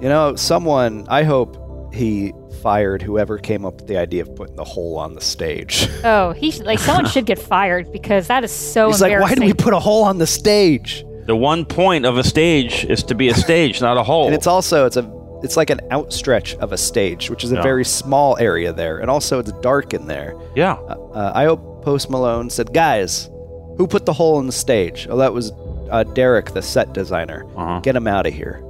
You 0.00 0.08
know, 0.08 0.34
someone. 0.36 1.06
I 1.08 1.22
hope 1.24 1.56
he 1.92 2.32
fired 2.62 3.02
whoever 3.02 3.38
came 3.38 3.64
up 3.64 3.76
with 3.76 3.86
the 3.88 3.96
idea 3.96 4.22
of 4.22 4.34
putting 4.36 4.56
the 4.56 4.64
hole 4.64 4.98
on 4.98 5.14
the 5.14 5.20
stage. 5.20 5.88
Oh, 6.04 6.32
he 6.32 6.50
should, 6.50 6.64
like 6.66 6.78
someone 6.78 7.06
should 7.06 7.26
get 7.26 7.38
fired 7.38 7.92
because 7.92 8.26
that 8.28 8.42
is 8.44 8.50
so 8.52 8.88
He's 8.88 9.00
like, 9.02 9.20
why 9.20 9.34
do 9.34 9.44
we 9.44 9.52
put 9.52 9.74
a 9.74 9.78
hole 9.78 10.04
on 10.04 10.16
the 10.18 10.26
stage? 10.26 11.04
The 11.26 11.36
one 11.36 11.64
point 11.66 12.06
of 12.06 12.16
a 12.16 12.24
stage 12.24 12.84
is 12.86 13.02
to 13.04 13.14
be 13.14 13.28
a 13.28 13.34
stage, 13.34 13.80
not 13.82 13.96
a 13.98 14.02
hole. 14.02 14.26
And 14.26 14.34
it's 14.34 14.46
also 14.46 14.86
it's 14.86 14.96
a 14.96 15.10
it's 15.42 15.56
like 15.56 15.70
an 15.70 15.80
outstretch 15.90 16.54
of 16.56 16.72
a 16.72 16.78
stage, 16.78 17.28
which 17.30 17.44
is 17.44 17.52
a 17.52 17.56
Yeah. 17.56 17.62
very 17.62 17.84
small 17.84 18.36
area 18.38 18.72
there, 18.72 18.98
and 18.98 19.10
also 19.10 19.38
it's 19.38 19.52
dark 19.60 19.92
in 19.94 20.06
there. 20.06 20.34
yeah. 20.54 20.72
Uh, 20.74 20.96
uh, 21.12 21.32
I 21.34 21.44
hope 21.44 21.82
Post 21.84 22.08
Malone 22.10 22.48
said, 22.50 22.72
"Guys, 22.72 23.28
who 23.76 23.86
put 23.86 24.04
the 24.06 24.12
hole 24.12 24.38
in 24.40 24.46
the 24.46 24.52
stage? 24.52 25.06
Oh, 25.10 25.16
that 25.18 25.32
was 25.34 25.52
uh, 25.90 26.04
Derek, 26.04 26.52
the 26.52 26.62
set 26.62 26.92
designer. 26.94 27.44
Uh-huh. 27.56 27.80
Get 27.80 27.94
him 27.96 28.06
out 28.06 28.26
of 28.26 28.32
here." 28.34 28.62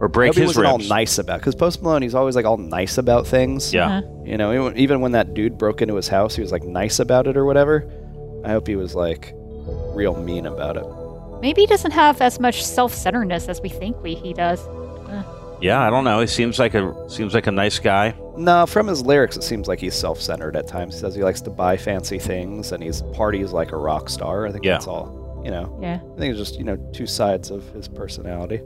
Or 0.00 0.08
break 0.08 0.28
Hope 0.30 0.36
he 0.36 0.40
his 0.42 0.48
wasn't 0.56 0.66
all 0.66 0.78
nice 0.78 1.18
about 1.18 1.40
because 1.40 1.54
Post 1.54 1.82
Malone, 1.82 2.00
he's 2.00 2.14
always 2.14 2.34
like 2.34 2.46
all 2.46 2.56
nice 2.56 2.96
about 2.96 3.26
things. 3.26 3.72
Yeah. 3.74 3.98
Uh-huh. 3.98 4.22
You 4.24 4.38
know, 4.38 4.52
even, 4.52 4.78
even 4.78 5.00
when 5.02 5.12
that 5.12 5.34
dude 5.34 5.58
broke 5.58 5.82
into 5.82 5.94
his 5.94 6.08
house, 6.08 6.34
he 6.34 6.40
was 6.40 6.52
like 6.52 6.62
nice 6.64 6.98
about 7.00 7.26
it 7.26 7.36
or 7.36 7.44
whatever. 7.44 7.86
I 8.44 8.48
hope 8.50 8.66
he 8.66 8.76
was 8.76 8.94
like 8.94 9.34
real 9.94 10.16
mean 10.16 10.46
about 10.46 10.78
it. 10.78 10.86
Maybe 11.42 11.60
he 11.62 11.66
doesn't 11.66 11.90
have 11.90 12.20
as 12.22 12.40
much 12.40 12.64
self-centeredness 12.64 13.48
as 13.48 13.60
we 13.60 13.68
think 13.68 14.02
we, 14.02 14.14
he 14.14 14.32
does. 14.32 14.66
Yeah, 15.60 15.80
I 15.86 15.90
don't 15.90 16.04
know. 16.04 16.20
He 16.20 16.26
seems 16.26 16.58
like 16.58 16.72
a 16.72 16.94
seems 17.10 17.34
like 17.34 17.46
a 17.46 17.50
nice 17.52 17.78
guy. 17.78 18.14
No, 18.38 18.64
from 18.64 18.86
his 18.86 19.02
lyrics, 19.02 19.36
it 19.36 19.42
seems 19.42 19.68
like 19.68 19.78
he's 19.78 19.94
self-centered 19.94 20.56
at 20.56 20.66
times. 20.66 20.94
He 20.94 21.00
says 21.00 21.14
he 21.14 21.22
likes 21.22 21.42
to 21.42 21.50
buy 21.50 21.76
fancy 21.76 22.18
things 22.18 22.72
and 22.72 22.82
he's 22.82 23.02
parties 23.12 23.52
like 23.52 23.72
a 23.72 23.76
rock 23.76 24.08
star. 24.08 24.46
I 24.46 24.52
think 24.52 24.64
Yeah. 24.64 24.72
that's 24.72 24.86
all. 24.86 25.19
You 25.44 25.50
know, 25.50 25.78
Yeah. 25.80 26.00
I 26.14 26.18
think 26.18 26.30
it's 26.34 26.38
just 26.38 26.58
you 26.58 26.64
know 26.64 26.76
two 26.92 27.06
sides 27.06 27.50
of 27.50 27.66
his 27.70 27.88
personality. 27.88 28.60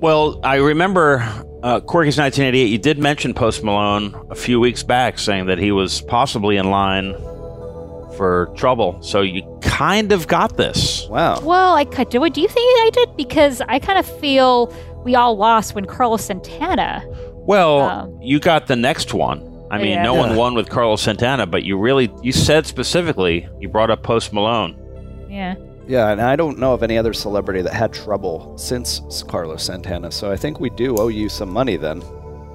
Well, 0.00 0.40
I 0.42 0.56
remember 0.56 1.18
uh, 1.62 1.80
Quirky's 1.80 2.16
1988. 2.18 2.64
You 2.64 2.78
did 2.78 2.98
mention 2.98 3.34
Post 3.34 3.62
Malone 3.62 4.14
a 4.30 4.34
few 4.34 4.58
weeks 4.60 4.82
back, 4.82 5.18
saying 5.18 5.46
that 5.46 5.58
he 5.58 5.70
was 5.72 6.00
possibly 6.02 6.56
in 6.56 6.70
line 6.70 7.12
for 8.16 8.50
trouble. 8.56 9.00
So 9.02 9.20
you 9.20 9.42
kind 9.60 10.10
of 10.12 10.26
got 10.26 10.56
this. 10.56 11.06
Wow. 11.08 11.40
Well, 11.40 11.74
I 11.74 11.84
could 11.84 12.08
do 12.08 12.24
it. 12.24 12.34
Do 12.34 12.40
you 12.40 12.48
think 12.48 12.66
I 12.86 12.90
did? 12.92 13.16
Because 13.16 13.60
I 13.68 13.78
kind 13.78 13.98
of 13.98 14.06
feel 14.20 14.72
we 15.04 15.14
all 15.14 15.36
lost 15.36 15.74
when 15.74 15.84
Carlos 15.84 16.24
Santana. 16.24 17.04
Well, 17.34 17.80
Um, 17.80 18.18
you 18.22 18.40
got 18.40 18.66
the 18.66 18.76
next 18.76 19.14
one. 19.14 19.44
I 19.70 19.76
mean, 19.78 19.88
Yeah. 19.92 20.02
no 20.02 20.14
one 20.14 20.34
won 20.36 20.54
with 20.54 20.68
Carlos 20.70 21.02
Santana, 21.02 21.46
but 21.46 21.62
you 21.64 21.78
really 21.78 22.10
you 22.22 22.32
said 22.32 22.66
specifically 22.66 23.46
you 23.60 23.68
brought 23.68 23.90
up 23.90 24.02
Post 24.02 24.32
Malone. 24.32 24.74
Yeah. 25.28 25.54
Yeah, 25.88 26.10
and 26.10 26.20
I 26.20 26.36
don't 26.36 26.58
know 26.58 26.74
of 26.74 26.82
any 26.82 26.98
other 26.98 27.12
celebrity 27.14 27.62
that 27.62 27.72
had 27.72 27.92
trouble 27.92 28.56
since 28.58 29.00
Carlos 29.26 29.64
Santana. 29.64 30.12
So 30.12 30.30
I 30.30 30.36
think 30.36 30.60
we 30.60 30.68
do 30.70 30.96
owe 30.98 31.08
you 31.08 31.28
some 31.30 31.48
money. 31.50 31.76
Then 31.76 32.02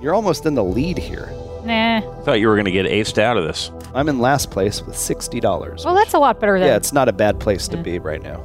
you're 0.01 0.13
almost 0.13 0.45
in 0.45 0.53
the 0.53 0.63
lead 0.63 0.97
here. 0.99 1.29
Nah. 1.65 1.97
I 1.97 2.23
thought 2.23 2.39
you 2.39 2.47
were 2.47 2.55
going 2.55 2.65
to 2.65 2.71
get 2.71 2.85
aced 2.85 3.17
out 3.17 3.37
of 3.37 3.45
this. 3.45 3.71
I'm 3.95 4.07
in 4.09 4.19
last 4.19 4.51
place 4.51 4.81
with 4.83 4.95
sixty 4.97 5.39
dollars. 5.39 5.83
Well, 5.83 5.95
that's 5.95 6.13
a 6.13 6.19
lot 6.19 6.39
better 6.39 6.59
than. 6.59 6.67
yeah, 6.67 6.75
it's 6.75 6.93
not 6.93 7.09
a 7.09 7.13
bad 7.13 7.39
place 7.39 7.67
to 7.69 7.77
be 7.77 7.99
right 7.99 8.21
now. 8.21 8.37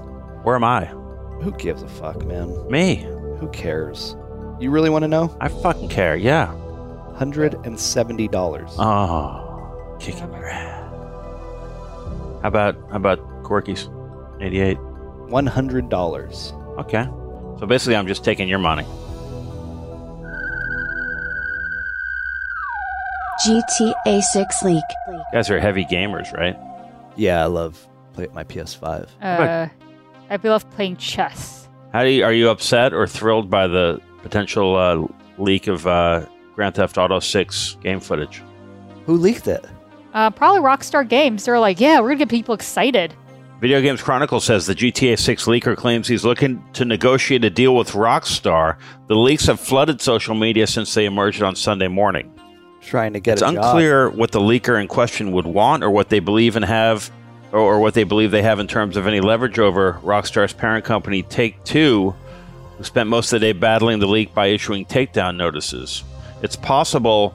Where 0.45 0.55
am 0.57 0.65
I? 0.65 0.87
Who 1.43 1.53
gives 1.53 1.83
a 1.83 1.89
fuck, 1.89 2.25
man? 2.25 2.71
Me. 2.71 2.97
Who 3.41 3.49
cares? 3.53 4.17
You 4.59 4.71
really 4.71 4.91
want 4.91 5.03
to 5.03 5.09
know? 5.09 5.37
I 5.41 5.49
fucking 5.49 5.89
care. 5.89 6.17
Yeah. 6.17 6.47
Hundred 7.15 7.55
and 7.67 7.79
seventy 7.79 8.27
dollars. 8.29 8.71
Oh, 8.79 9.97
kicking 10.01 10.33
your 10.33 10.49
ass. 10.49 10.93
How 12.43 12.49
about 12.49 12.77
how 12.91 12.97
about 12.97 13.19
Quirky's? 13.43 13.89
88. 14.41 14.79
One 15.29 15.47
hundred 15.47 15.89
dollars. 15.89 16.53
Okay. 16.79 17.05
So 17.59 17.67
basically, 17.67 17.97
I'm 17.97 18.07
just 18.07 18.25
taking 18.25 18.49
your 18.49 18.59
money. 18.59 18.87
GTA 23.47 24.21
6 24.23 24.63
leak. 24.65 24.83
You 25.09 25.23
guys 25.33 25.49
are 25.49 25.61
heavy 25.61 25.85
gamers, 25.85 26.33
right? 26.33 26.57
Yeah, 27.17 27.43
I 27.43 27.47
love 27.47 27.87
play 28.15 28.27
my 28.33 28.43
PS5. 28.43 29.09
Uh, 29.23 29.69
I 30.29 30.37
love 30.43 30.69
playing 30.73 30.97
chess. 30.97 31.69
How 31.93 32.03
do 32.03 32.11
you, 32.11 32.25
are 32.25 32.33
you 32.33 32.51
upset 32.51 32.93
or 32.93 33.07
thrilled 33.07 33.49
by 33.49 33.69
the 33.69 34.01
potential 34.23 34.77
uh, 34.77 35.07
leak 35.41 35.69
of 35.69 35.87
uh, 35.87 36.27
Grand 36.55 36.75
Theft 36.75 36.99
Auto 36.99 37.21
6 37.21 37.77
game 37.83 38.01
footage? 38.01 38.43
Who 39.07 39.17
leaked 39.17 39.47
it? 39.47 39.65
Uh, 40.15 40.31
probably 40.31 40.61
Rockstar 40.61 41.09
Games. 41.09 41.45
They're 41.45 41.61
like, 41.61 41.81
yeah, 41.81 42.01
we're 42.01 42.09
gonna 42.09 42.19
get 42.19 42.29
people 42.29 42.55
excited. 42.55 43.15
Video 43.61 43.81
Games 43.81 44.01
Chronicle 44.01 44.39
says 44.39 44.67
the 44.67 44.75
GTA 44.75 45.19
6 45.19 45.47
leaker 45.47 45.77
claims 45.77 46.07
he's 46.07 46.25
looking 46.25 46.63
to 46.75 46.85
negotiate 46.85 47.45
a 47.45 47.51
deal 47.51 47.75
with 47.75 47.91
Rockstar. 47.91 48.77
The 49.09 49.17
leaks 49.17 49.47
have 49.47 49.59
flooded 49.59 50.01
social 50.01 50.37
media 50.37 50.65
since 50.69 50.95
they 50.95 51.07
emerged 51.07 51.43
on 51.43 51.57
Sunday 51.57 51.89
morning. 51.89 52.33
Trying 52.83 53.15
to 53.15 53.21
get 53.21 53.33
It's 53.33 53.43
a 53.43 53.53
job. 53.53 53.65
unclear 53.65 54.11
what 54.11 54.31
the 54.31 54.39
leaker 54.39 54.81
in 54.81 54.87
question 54.87 55.33
would 55.33 55.47
want 55.47 55.83
or 55.83 55.91
what 55.91 56.09
they 56.09 56.21
believe 56.21 56.55
and 56.55 56.65
have 56.65 57.11
or, 57.51 57.59
or 57.59 57.81
what 57.81 57.95
they 57.95 58.05
believe 58.05 58.31
they 58.31 58.43
have 58.43 58.61
in 58.61 58.69
terms 58.69 58.97
of 58.97 59.09
any 59.09 59.21
leverage 59.21 59.59
over 59.59 59.95
Rockstar's 60.05 60.53
parent 60.53 60.85
company 60.85 61.25
Take 61.25 61.65
Two, 61.65 62.15
who 62.77 62.85
spent 62.85 63.09
most 63.09 63.33
of 63.33 63.41
the 63.41 63.47
day 63.47 63.59
battling 63.59 63.99
the 63.99 64.07
leak 64.07 64.33
by 64.35 64.47
issuing 64.47 64.85
takedown 64.87 65.37
notices. 65.37 66.05
It's 66.43 66.55
possible 66.55 67.35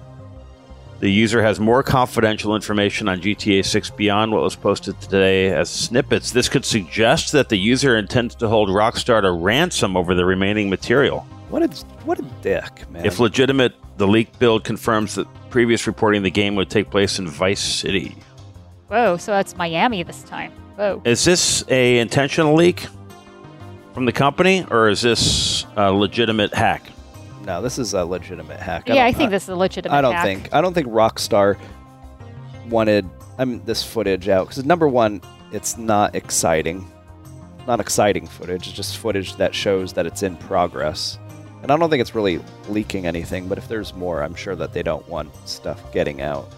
the 1.04 1.12
user 1.12 1.44
has 1.44 1.60
more 1.60 1.84
confidential 1.84 2.56
information 2.56 3.10
on 3.10 3.20
GTA 3.20 3.66
6 3.66 3.90
beyond 3.90 4.32
what 4.32 4.42
was 4.42 4.56
posted 4.56 4.98
today 5.02 5.52
as 5.52 5.70
snippets. 5.70 6.32
This 6.32 6.48
could 6.48 6.64
suggest 6.64 7.34
that 7.34 7.50
the 7.50 7.58
user 7.58 7.98
intends 7.98 8.36
to 8.36 8.48
hold 8.48 8.70
Rockstar 8.70 9.22
to 9.22 9.32
ransom 9.34 9.98
over 9.98 10.16
the 10.16 10.24
remaining 10.24 10.70
material. 10.70 11.28
What 11.50 11.62
a 11.62 11.68
what 12.06 12.20
a 12.20 12.22
dick, 12.42 12.90
man. 12.90 13.06
If 13.06 13.20
legitimate, 13.20 13.76
the 13.98 14.08
leaked 14.08 14.40
build 14.40 14.64
confirms 14.64 15.16
that 15.16 15.28
previous 15.50 15.88
reporting 15.88 16.24
the 16.24 16.32
game 16.32 16.56
would 16.56 16.70
take 16.70 16.90
place 16.90 17.20
in 17.20 17.28
Vice 17.28 17.60
City. 17.60 18.16
Whoa, 18.88 19.18
so 19.18 19.34
that's 19.34 19.58
Miami 19.58 20.04
this 20.04 20.24
time. 20.24 20.54
Whoa. 20.78 21.02
Is 21.04 21.26
this 21.26 21.66
a 21.68 22.00
intentional 22.00 22.54
leak 22.56 22.88
from 23.94 24.06
the 24.06 24.14
company, 24.14 24.66
or 24.72 24.88
is 24.88 25.02
this 25.02 25.66
a 25.76 25.92
legitimate 25.92 26.54
hack? 26.54 26.93
No, 27.46 27.62
this 27.62 27.78
is 27.80 27.94
a 27.94 28.04
legitimate 28.06 28.60
hack. 28.60 28.84
yeah, 28.88 29.06
I 29.06 29.12
don't- 29.12 29.18
think 29.18 29.32
this 29.32 29.44
is 29.44 29.50
a 29.50 29.56
legitimate 29.56 29.96
I 29.96 30.02
don't 30.02 30.14
hack. 30.14 30.24
think 30.26 30.54
I 30.54 30.62
don't 30.62 30.74
think 30.74 30.88
Rockstar 30.88 31.58
wanted 32.70 33.10
I 33.38 33.46
mean 33.46 33.62
this 33.66 33.84
footage 33.84 34.30
out 34.30 34.48
because 34.48 34.64
number 34.66 34.88
one, 34.88 35.22
it's 35.52 35.78
not 35.78 36.16
exciting, 36.16 36.90
not 37.68 37.80
exciting 37.80 38.28
footage. 38.28 38.68
It's 38.68 38.76
just 38.76 38.98
footage 38.98 39.36
that 39.36 39.54
shows 39.56 39.94
that 39.94 40.06
it's 40.06 40.24
in 40.24 40.38
progress, 40.38 41.18
and 41.62 41.72
I 41.72 41.78
don't 41.78 41.90
think 41.90 42.02
it's 42.02 42.16
really 42.16 42.40
leaking 42.70 43.06
anything. 43.08 43.48
But 43.48 43.58
if 43.58 43.68
there's 43.68 43.94
more, 43.94 44.24
I'm 44.24 44.36
sure 44.36 44.56
that 44.56 44.74
they 44.74 44.84
don't 44.84 45.08
want 45.10 45.30
stuff 45.48 45.92
getting 45.92 46.22
out. 46.22 46.50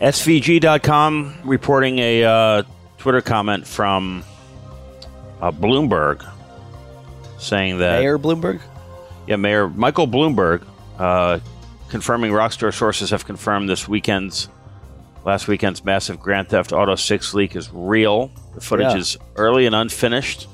SVG.com 0.00 1.34
reporting 1.44 1.98
a 1.98 2.24
uh, 2.24 2.62
Twitter 2.98 3.20
comment 3.20 3.66
from 3.66 4.24
uh, 5.40 5.50
Bloomberg 5.50 6.28
saying 7.38 7.78
that 7.78 8.00
Mayor 8.00 8.18
Bloomberg. 8.18 8.60
Yeah, 9.26 9.36
Mayor 9.36 9.68
Michael 9.68 10.06
Bloomberg 10.06 10.66
uh, 10.98 11.38
confirming 11.88 12.32
Rockstar 12.32 12.72
sources 12.74 13.10
have 13.10 13.24
confirmed 13.24 13.68
this 13.68 13.88
weekend's 13.88 14.48
last 15.24 15.48
weekend's 15.48 15.84
massive 15.84 16.20
Grand 16.20 16.48
Theft 16.48 16.72
Auto 16.72 16.94
6 16.94 17.34
leak 17.34 17.56
is 17.56 17.70
real. 17.72 18.30
The 18.54 18.60
footage 18.60 18.92
Yeah. 18.92 18.96
is 18.98 19.16
early 19.36 19.64
and 19.66 19.74
unfinished. 19.74 20.46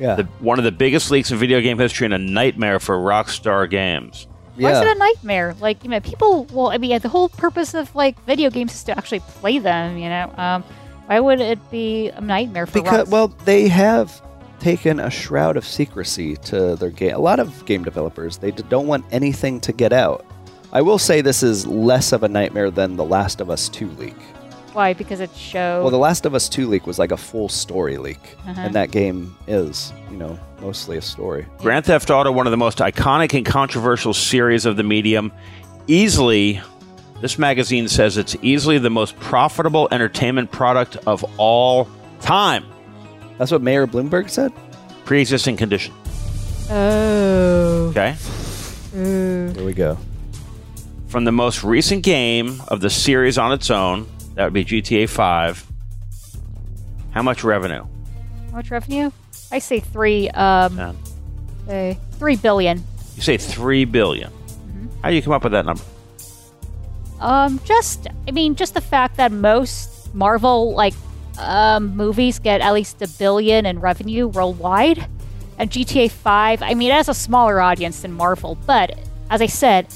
Yeah, 0.00 0.16
The, 0.16 0.24
one 0.40 0.58
of 0.58 0.64
the 0.64 0.72
biggest 0.72 1.10
leaks 1.10 1.30
in 1.30 1.36
video 1.38 1.60
game 1.60 1.78
history 1.78 2.06
and 2.06 2.14
a 2.14 2.18
nightmare 2.18 2.80
for 2.80 2.96
Rockstar 2.96 3.68
Games. 3.70 4.26
Why 4.56 4.72
is 4.72 4.78
it 4.78 4.88
a 4.96 4.98
nightmare? 4.98 5.54
Like, 5.60 5.84
you 5.84 5.90
know, 5.90 6.00
people. 6.00 6.44
Well, 6.52 6.68
I 6.68 6.78
mean, 6.78 6.98
the 6.98 7.08
whole 7.08 7.28
purpose 7.28 7.72
of 7.74 7.94
like 7.94 8.22
video 8.26 8.50
games 8.50 8.74
is 8.74 8.82
to 8.84 8.96
actually 8.98 9.20
play 9.20 9.58
them. 9.58 9.96
You 9.96 10.08
know, 10.08 10.34
um, 10.36 10.64
why 11.06 11.20
would 11.20 11.40
it 11.40 11.70
be 11.70 12.08
a 12.08 12.20
nightmare 12.20 12.66
for 12.66 12.82
because 12.82 13.08
Rockstar? 13.08 13.10
well 13.12 13.28
they 13.44 13.68
have 13.68 14.20
taken 14.60 15.00
a 15.00 15.10
shroud 15.10 15.56
of 15.56 15.64
secrecy 15.64 16.36
to 16.36 16.76
their 16.76 16.90
game 16.90 17.14
a 17.14 17.18
lot 17.18 17.40
of 17.40 17.64
game 17.64 17.82
developers 17.82 18.38
they 18.38 18.50
don't 18.50 18.86
want 18.86 19.04
anything 19.10 19.60
to 19.60 19.72
get 19.72 19.92
out 19.92 20.24
i 20.72 20.80
will 20.80 20.98
say 20.98 21.20
this 21.20 21.42
is 21.42 21.66
less 21.66 22.12
of 22.12 22.22
a 22.22 22.28
nightmare 22.28 22.70
than 22.70 22.96
the 22.96 23.04
last 23.04 23.40
of 23.40 23.50
us 23.50 23.68
2 23.68 23.88
leak 23.92 24.16
Why? 24.72 24.92
Because 24.94 25.18
it 25.18 25.34
showed. 25.34 25.82
Well, 25.82 25.90
The 25.90 25.98
Last 25.98 26.24
of 26.26 26.32
Us 26.32 26.48
2 26.48 26.68
leak 26.68 26.86
was 26.86 26.96
like 26.96 27.10
a 27.10 27.16
full 27.16 27.48
story 27.48 27.96
leak. 27.98 28.20
Uh-huh. 28.46 28.60
And 28.60 28.72
that 28.76 28.92
game 28.92 29.36
is, 29.48 29.92
you 30.12 30.16
know, 30.16 30.38
mostly 30.60 30.96
a 30.96 31.02
story. 31.02 31.44
Grand 31.58 31.86
Theft 31.86 32.08
Auto, 32.08 32.30
one 32.30 32.46
of 32.46 32.52
the 32.52 32.56
most 32.56 32.78
iconic 32.78 33.34
and 33.34 33.44
controversial 33.44 34.14
series 34.14 34.66
of 34.66 34.76
the 34.76 34.84
medium, 34.84 35.32
easily, 35.88 36.60
this 37.20 37.36
magazine 37.36 37.88
says 37.88 38.16
it's 38.16 38.36
easily 38.42 38.78
the 38.78 38.90
most 38.90 39.18
profitable 39.18 39.88
entertainment 39.90 40.52
product 40.52 40.96
of 41.04 41.24
all 41.36 41.88
time. 42.20 42.64
That's 43.40 43.50
what 43.50 43.62
Mayor 43.62 43.86
Bloomberg 43.86 44.28
said? 44.28 44.52
Pre 45.06 45.18
existing 45.18 45.56
condition. 45.56 45.94
oh. 46.68 47.86
Okay. 47.88 48.14
There 48.92 49.64
we 49.64 49.72
go. 49.72 49.96
From 51.08 51.24
the 51.24 51.32
most 51.32 51.64
recent 51.64 52.02
game 52.04 52.60
of 52.68 52.82
the 52.82 52.90
series 52.90 53.38
on 53.38 53.52
its 53.52 53.70
own, 53.70 54.06
that 54.34 54.44
would 54.44 54.52
be 54.52 54.62
GTA 54.62 55.08
5. 55.08 55.66
How 57.12 57.22
much 57.22 57.42
revenue? 57.42 57.86
How 58.50 58.56
much 58.56 58.70
revenue? 58.70 59.10
I 59.50 59.58
say 59.58 59.80
three. 59.80 60.28
Um, 60.28 60.78
Uh, 60.78 60.92
say 61.66 61.98
three 62.18 62.36
billion. 62.36 62.84
you 63.16 63.22
say 63.22 63.38
3 63.38 63.86
billion. 63.86 64.30
How 65.02 65.08
do 65.08 65.14
you 65.14 65.22
come 65.22 65.32
up 65.32 65.44
with 65.44 65.52
that 65.52 65.64
number? 65.64 65.82
Um, 67.20 67.58
just 67.64 68.06
I 68.28 68.32
mean, 68.32 68.54
just 68.54 68.74
the 68.74 68.82
fact 68.82 69.16
that 69.16 69.32
most 69.32 70.14
Marvel 70.14 70.74
like 70.74 70.92
um, 71.40 71.96
movies 71.96 72.38
get 72.38 72.60
at 72.60 72.72
least 72.72 73.02
a 73.02 73.08
billion 73.08 73.66
in 73.66 73.80
revenue 73.80 74.28
worldwide, 74.28 75.06
and 75.58 75.70
GTA 75.70 76.10
Five. 76.10 76.62
I 76.62 76.74
mean, 76.74 76.90
it 76.90 76.94
has 76.94 77.08
a 77.08 77.14
smaller 77.14 77.60
audience 77.60 78.02
than 78.02 78.12
Marvel, 78.12 78.56
but 78.66 78.98
as 79.30 79.40
I 79.40 79.46
said, 79.46 79.86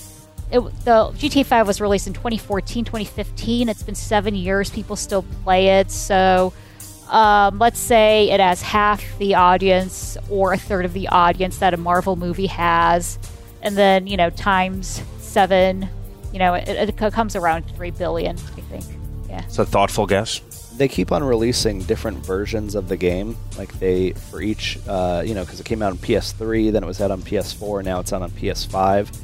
it, 0.51 0.61
the 0.85 1.13
GTA 1.17 1.47
Five 1.47 1.67
was 1.67 1.81
released 1.81 2.07
in 2.07 2.13
2014, 2.13 2.85
2015. 2.85 3.69
It's 3.69 3.83
been 3.83 3.95
seven 3.95 4.35
years. 4.35 4.71
People 4.71 4.97
still 4.97 5.25
play 5.43 5.81
it, 5.81 5.91
so. 5.91 6.53
Um, 7.11 7.59
let's 7.59 7.79
say 7.79 8.31
it 8.31 8.41
has 8.41 8.63
half 8.63 9.05
the 9.19 9.35
audience 9.35 10.17
or 10.31 10.55
a 10.55 10.57
third 10.57 10.87
of 10.87 10.95
the 10.95 11.09
audience 11.09 11.59
that 11.59 11.75
a 11.75 11.77
Marvel 11.77 12.17
movie 12.17 12.47
has, 12.47 13.19
and 13.61 13.77
then 13.77 14.07
you 14.07 14.17
know 14.17 14.31
times 14.31 15.03
seven, 15.19 15.87
you 16.33 16.39
know 16.39 16.55
it, 16.55 16.67
it 16.67 16.97
comes 16.97 17.37
around 17.37 17.65
three 17.77 17.91
billion, 17.91 18.37
I 18.39 18.61
think. 18.63 18.85
Yeah. 19.29 19.45
It's 19.45 19.59
a 19.59 19.67
thoughtful 19.67 20.07
guess. 20.07 20.41
They 20.77 20.89
keep 20.89 21.13
on 21.13 21.23
releasing 21.23 21.81
different 21.83 22.19
versions 22.27 22.75
of 22.75 22.89
the 22.89 22.97
game. 22.97 23.37
Like 23.57 23.73
they, 23.79 24.13
for 24.13 24.41
each, 24.43 24.79
uh, 24.89 25.23
you 25.25 25.35
know, 25.35 25.45
because 25.45 25.61
it 25.61 25.67
came 25.67 25.83
out 25.83 25.93
on 25.93 25.99
PS3, 25.99 26.73
then 26.73 26.83
it 26.83 26.87
was 26.87 27.01
out 27.01 27.11
on 27.11 27.23
PS4, 27.23 27.85
now 27.85 28.01
it's 28.01 28.13
out 28.13 28.23
on 28.23 28.31
PS5. 28.33 29.17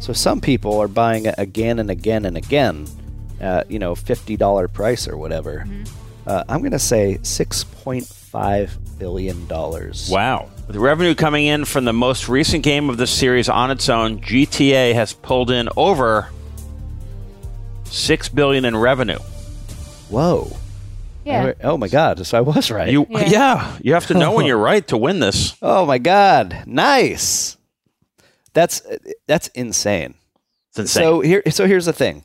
So 0.00 0.12
some 0.12 0.40
people 0.40 0.80
are 0.80 0.88
buying 0.88 1.26
it 1.26 1.34
again 1.38 1.78
and 1.78 1.90
again 1.90 2.24
and 2.24 2.36
again 2.36 2.86
at, 3.40 3.70
you 3.70 3.78
know, 3.78 3.94
$50 3.94 4.72
price 4.72 5.06
or 5.08 5.16
whatever. 5.16 5.66
Uh, 6.26 6.42
I'm 6.48 6.60
going 6.60 6.72
to 6.72 6.78
say 6.78 7.18
$6.5 7.22 8.98
billion. 8.98 9.46
Wow. 9.48 10.50
With 10.66 10.74
the 10.74 10.80
revenue 10.80 11.14
coming 11.14 11.46
in 11.46 11.64
from 11.66 11.84
the 11.84 11.92
most 11.92 12.28
recent 12.28 12.64
game 12.64 12.88
of 12.88 12.96
the 12.96 13.06
series 13.06 13.48
on 13.50 13.70
its 13.70 13.88
own, 13.90 14.20
GTA 14.20 14.94
has 14.94 15.12
pulled 15.12 15.50
in 15.50 15.68
over 15.76 16.30
6 17.84 18.28
billion 18.30 18.64
in 18.64 18.76
revenue. 18.76 19.18
Whoa. 20.08 20.56
Yeah. 21.24 21.52
Oh 21.62 21.76
my 21.76 21.88
God. 21.88 22.24
So 22.26 22.38
I 22.38 22.40
was 22.40 22.70
right. 22.70 22.90
You 22.90 23.06
Yeah. 23.08 23.28
yeah, 23.28 23.78
you 23.82 23.94
have 23.94 24.06
to 24.08 24.14
know 24.14 24.32
when 24.32 24.46
you're 24.46 24.56
right 24.72 24.86
to 24.88 24.96
win 24.96 25.20
this. 25.20 25.56
oh 25.62 25.86
my 25.86 25.98
God. 25.98 26.64
Nice. 26.66 27.56
That's 28.52 28.82
that's 29.26 29.48
insane. 29.48 30.14
It's 30.70 30.78
insane. 30.78 31.02
So 31.02 31.20
here, 31.20 31.42
so 31.50 31.66
here's 31.66 31.86
the 31.86 31.92
thing: 31.92 32.24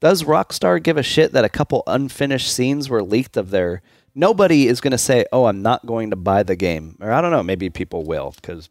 Does 0.00 0.22
Rockstar 0.22 0.82
give 0.82 0.96
a 0.96 1.02
shit 1.02 1.32
that 1.32 1.44
a 1.44 1.48
couple 1.48 1.82
unfinished 1.86 2.52
scenes 2.52 2.88
were 2.88 3.02
leaked 3.02 3.36
of 3.36 3.50
their? 3.50 3.82
Nobody 4.14 4.68
is 4.68 4.80
going 4.80 4.92
to 4.92 4.98
say, 4.98 5.24
"Oh, 5.32 5.46
I'm 5.46 5.62
not 5.62 5.84
going 5.86 6.10
to 6.10 6.16
buy 6.16 6.44
the 6.44 6.54
game," 6.54 6.96
or 7.00 7.10
I 7.10 7.20
don't 7.20 7.32
know. 7.32 7.42
Maybe 7.42 7.70
people 7.70 8.04
will 8.04 8.32
because 8.36 8.68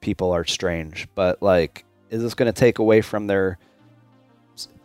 people 0.00 0.30
are 0.30 0.44
strange. 0.44 1.08
But 1.16 1.42
like, 1.42 1.84
is 2.10 2.22
this 2.22 2.34
going 2.34 2.52
to 2.52 2.58
take 2.58 2.78
away 2.78 3.00
from 3.00 3.26
their 3.26 3.58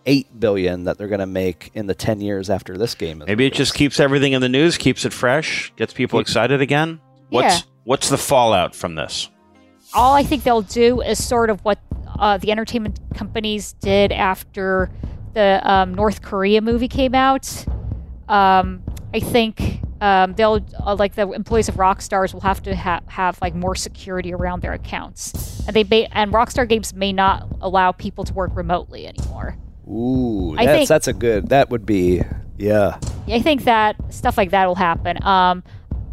eight 0.05 0.39
billion 0.39 0.83
that 0.85 0.97
they're 0.97 1.07
going 1.07 1.19
to 1.19 1.25
make 1.25 1.71
in 1.73 1.87
the 1.87 1.95
ten 1.95 2.21
years 2.21 2.49
after 2.49 2.77
this 2.77 2.95
game? 2.95 3.21
Is 3.21 3.27
Maybe 3.27 3.45
it 3.45 3.53
just 3.53 3.73
keeps 3.73 3.99
everything 3.99 4.33
in 4.33 4.41
the 4.41 4.49
news, 4.49 4.77
keeps 4.77 5.05
it 5.05 5.13
fresh, 5.13 5.73
gets 5.75 5.93
people 5.93 6.19
excited 6.19 6.61
again. 6.61 6.99
What's 7.29 7.59
Yeah. 7.59 7.61
what's 7.85 8.09
the 8.09 8.17
fallout 8.17 8.75
from 8.75 8.95
this? 8.95 9.29
all 9.93 10.13
I 10.13 10.23
think 10.23 10.43
they'll 10.43 10.61
do 10.61 10.99
is 11.01 11.23
sort 11.25 11.49
of 11.49 11.63
what 11.63 11.79
uh, 12.19 12.37
the 12.37 12.51
entertainment 12.51 12.99
companies 13.13 13.73
did 13.73 14.11
after 14.11 14.89
the 15.33 15.61
um, 15.63 15.93
North 15.93 16.21
Korea 16.21 16.61
movie 16.61 16.89
came 16.89 17.15
out. 17.15 17.47
Um, 18.27 18.83
I 19.13 19.19
think 19.21 19.79
um, 20.01 20.33
they'll 20.33 20.65
uh, 20.85 20.95
like 20.95 21.15
the 21.15 21.29
employees 21.31 21.69
of 21.69 21.75
Rockstars 21.75 22.33
will 22.33 22.41
have 22.41 22.61
to 22.63 22.75
ha- 22.75 23.01
have 23.07 23.39
like 23.41 23.55
more 23.55 23.75
security 23.75 24.33
around 24.33 24.61
their 24.61 24.73
accounts, 24.73 25.63
and 25.65 25.73
they 25.75 25.83
may 25.85 26.07
and 26.11 26.33
Rockstar 26.33 26.67
Games 26.67 26.93
may 26.93 27.13
not 27.13 27.47
allow 27.61 27.91
people 27.93 28.23
to 28.25 28.33
work 28.33 28.51
remotely 28.55 29.07
anymore. 29.07 29.55
Ooh, 29.87 30.55
I 30.57 30.65
that's 30.65 30.77
think- 30.77 30.89
that's 30.89 31.07
a 31.07 31.13
good. 31.13 31.49
That 31.49 31.69
would 31.69 31.85
be 31.85 32.21
yeah. 32.57 32.99
I 33.27 33.41
think 33.41 33.63
that 33.65 33.95
stuff 34.13 34.37
like 34.37 34.51
that 34.51 34.67
will 34.67 34.75
happen. 34.75 35.23
Um, 35.23 35.63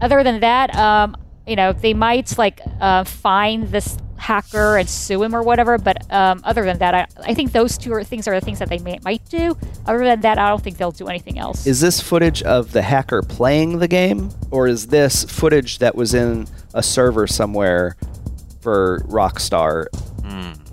other 0.00 0.22
than 0.24 0.40
that, 0.40 0.74
um, 0.74 1.16
you 1.46 1.56
know, 1.56 1.72
they 1.72 1.94
might 1.94 2.36
like 2.38 2.60
uh, 2.80 3.04
find 3.04 3.68
this 3.68 3.98
hacker 4.16 4.76
and 4.76 4.88
sue 4.88 5.22
him 5.22 5.34
or 5.34 5.42
whatever. 5.42 5.78
But 5.78 6.10
um, 6.12 6.40
other 6.44 6.64
than 6.64 6.78
that, 6.78 6.94
I, 6.94 7.06
I 7.24 7.34
think 7.34 7.52
those 7.52 7.76
two 7.76 7.92
are, 7.92 8.04
things 8.04 8.28
are 8.28 8.38
the 8.38 8.44
things 8.44 8.60
that 8.60 8.68
they 8.68 8.78
may, 8.78 8.98
might 9.04 9.28
do. 9.28 9.56
Other 9.86 10.04
than 10.04 10.20
that, 10.20 10.38
I 10.38 10.48
don't 10.48 10.62
think 10.62 10.78
they'll 10.78 10.92
do 10.92 11.08
anything 11.08 11.38
else. 11.38 11.66
Is 11.66 11.80
this 11.80 12.00
footage 12.00 12.42
of 12.42 12.72
the 12.72 12.82
hacker 12.82 13.22
playing 13.22 13.78
the 13.78 13.88
game, 13.88 14.30
or 14.50 14.66
is 14.68 14.86
this 14.88 15.24
footage 15.24 15.78
that 15.78 15.94
was 15.94 16.14
in 16.14 16.46
a 16.72 16.82
server 16.82 17.26
somewhere 17.26 17.96
for 18.60 19.00
Rockstar? 19.08 19.86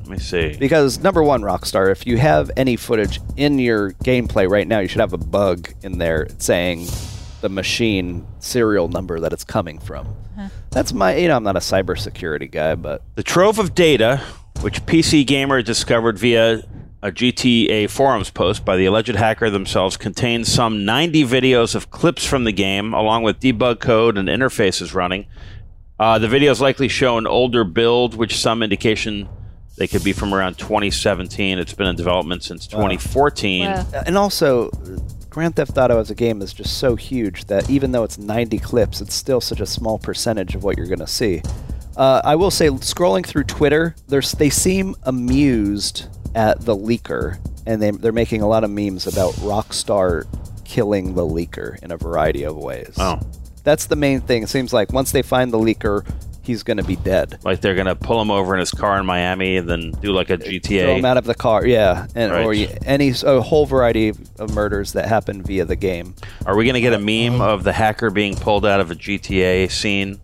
Let 0.09 0.17
me 0.17 0.23
see. 0.23 0.57
Because 0.57 0.97
number 0.97 1.21
one, 1.21 1.43
Rockstar, 1.43 1.91
if 1.91 2.07
you 2.07 2.17
have 2.17 2.49
any 2.57 2.77
footage 2.77 3.21
in 3.37 3.59
your 3.59 3.91
gameplay 3.91 4.49
right 4.49 4.67
now, 4.67 4.79
you 4.79 4.87
should 4.87 5.01
have 5.01 5.13
a 5.13 5.19
bug 5.19 5.71
in 5.83 5.99
there 5.99 6.27
saying 6.39 6.87
the 7.41 7.49
machine 7.49 8.25
serial 8.39 8.87
number 8.87 9.19
that 9.19 9.33
it's 9.33 9.43
coming 9.43 9.77
from. 9.77 10.07
That's 10.71 10.93
my, 10.93 11.15
you 11.15 11.27
know, 11.27 11.35
I'm 11.35 11.43
not 11.43 11.57
a 11.57 11.59
cybersecurity 11.59 12.49
guy, 12.49 12.73
but 12.73 13.03
The 13.15 13.23
trove 13.23 13.59
of 13.59 13.75
data, 13.75 14.19
which 14.61 14.83
PC 14.87 15.27
Gamer 15.27 15.61
discovered 15.61 16.17
via 16.17 16.63
a 17.03 17.11
GTA 17.11 17.87
forums 17.87 18.31
post 18.31 18.65
by 18.65 18.77
the 18.77 18.87
alleged 18.87 19.13
hacker 19.13 19.51
themselves, 19.51 19.95
contains 19.95 20.51
some 20.51 20.85
90 20.85 21.23
videos 21.25 21.75
of 21.75 21.91
clips 21.91 22.25
from 22.25 22.45
the 22.45 22.51
game, 22.51 22.95
along 22.95 23.21
with 23.21 23.39
debug 23.39 23.79
code 23.79 24.17
and 24.17 24.27
interfaces 24.27 24.95
running. 24.95 25.27
Uh, 25.99 26.17
the 26.17 26.27
videos 26.27 26.59
likely 26.59 26.87
show 26.87 27.19
an 27.19 27.27
older 27.27 27.63
build, 27.63 28.15
which 28.15 28.35
some 28.39 28.63
indication 28.63 29.29
they 29.79 29.87
could 29.87 30.03
be 30.03 30.11
from 30.11 30.33
around 30.33 30.57
2017. 30.57 31.57
It's 31.57 31.73
been 31.73 31.87
in 31.87 31.95
development 31.95 32.43
since 32.43 32.67
2014. 32.67 33.63
Wow. 33.65 33.85
and 34.05 34.17
also 34.17 34.69
Grand 35.29 35.55
Theft 35.55 35.77
Auto 35.77 35.99
as 35.99 36.11
a 36.11 36.15
game 36.15 36.41
is 36.41 36.51
just 36.51 36.79
so 36.79 36.97
huge 36.97 37.45
that 37.45 37.69
even 37.69 37.93
though 37.93 38.03
it's 38.03 38.17
90 38.17 38.59
clips, 38.59 38.99
it's 38.99 39.13
still 39.13 39.39
such 39.39 39.61
a 39.61 39.65
small 39.65 39.97
percentage 39.97 40.53
of 40.53 40.65
what 40.65 40.77
you're 40.77 40.87
going 40.87 40.99
to 40.99 41.07
see. 41.07 41.41
Uh, 41.95 42.21
I 42.25 42.35
will 42.35 42.51
say, 42.51 42.67
scrolling 42.67 43.25
through 43.25 43.45
Twitter, 43.45 43.95
there's, 44.09 44.33
they 44.33 44.49
seem 44.49 44.95
amused 45.03 46.07
at 46.35 46.59
the 46.59 46.75
leaker, 46.75 47.39
and 47.65 47.81
they, 47.81 47.91
they're 47.91 48.11
making 48.11 48.41
a 48.41 48.47
lot 48.47 48.65
of 48.65 48.69
memes 48.69 49.07
about 49.07 49.33
Rockstar 49.35 50.25
killing 50.65 51.15
the 51.15 51.25
leaker 51.25 51.81
in 51.81 51.91
a 51.91 51.97
variety 51.97 52.43
of 52.43 52.57
ways. 52.57 52.95
Oh. 52.97 53.19
That's 53.63 53.85
the 53.85 53.95
main 53.95 54.19
thing. 54.19 54.43
It 54.43 54.49
seems 54.49 54.73
like 54.73 54.91
once 54.91 55.13
they 55.13 55.21
find 55.21 55.53
the 55.53 55.57
leaker, 55.57 56.05
he's 56.49 56.63
going 56.63 56.77
to 56.77 56.83
be 56.83 56.95
dead. 56.97 57.37
Like 57.43 57.61
they're 57.61 57.75
going 57.75 57.85
to 57.87 57.95
pull 57.95 58.19
him 58.21 58.31
over 58.31 58.53
in 58.55 58.59
his 58.59 58.71
car 58.71 58.99
in 58.99 59.05
Miami 59.05 59.57
and 59.57 59.69
then 59.69 59.91
do 60.01 60.11
like 60.11 60.29
a 60.31 60.37
Throw 60.37 60.47
GTA. 60.49 60.97
him 60.97 61.05
out 61.05 61.17
of 61.17 61.25
the 61.25 61.35
car, 61.35 61.65
yeah, 61.65 62.07
and 62.15 62.31
or 62.31 62.49
Right. 62.49 62.69
y- 62.69 62.77
any 62.85 63.13
a 63.23 63.39
whole 63.41 63.65
variety 63.65 64.09
of 64.39 64.53
murders 64.55 64.93
that 64.93 65.07
happen 65.07 65.43
via 65.43 65.65
the 65.65 65.75
game. 65.75 66.15
Are 66.45 66.55
we 66.57 66.65
going 66.65 66.73
to 66.73 66.81
get 66.81 66.93
a 66.93 66.99
meme 66.99 67.39
of 67.41 67.63
the 67.63 67.71
hacker 67.73 68.09
being 68.09 68.35
pulled 68.35 68.65
out 68.65 68.79
of 68.79 68.89
a 68.91 68.95
GTA 68.95 69.69
scene 69.71 70.19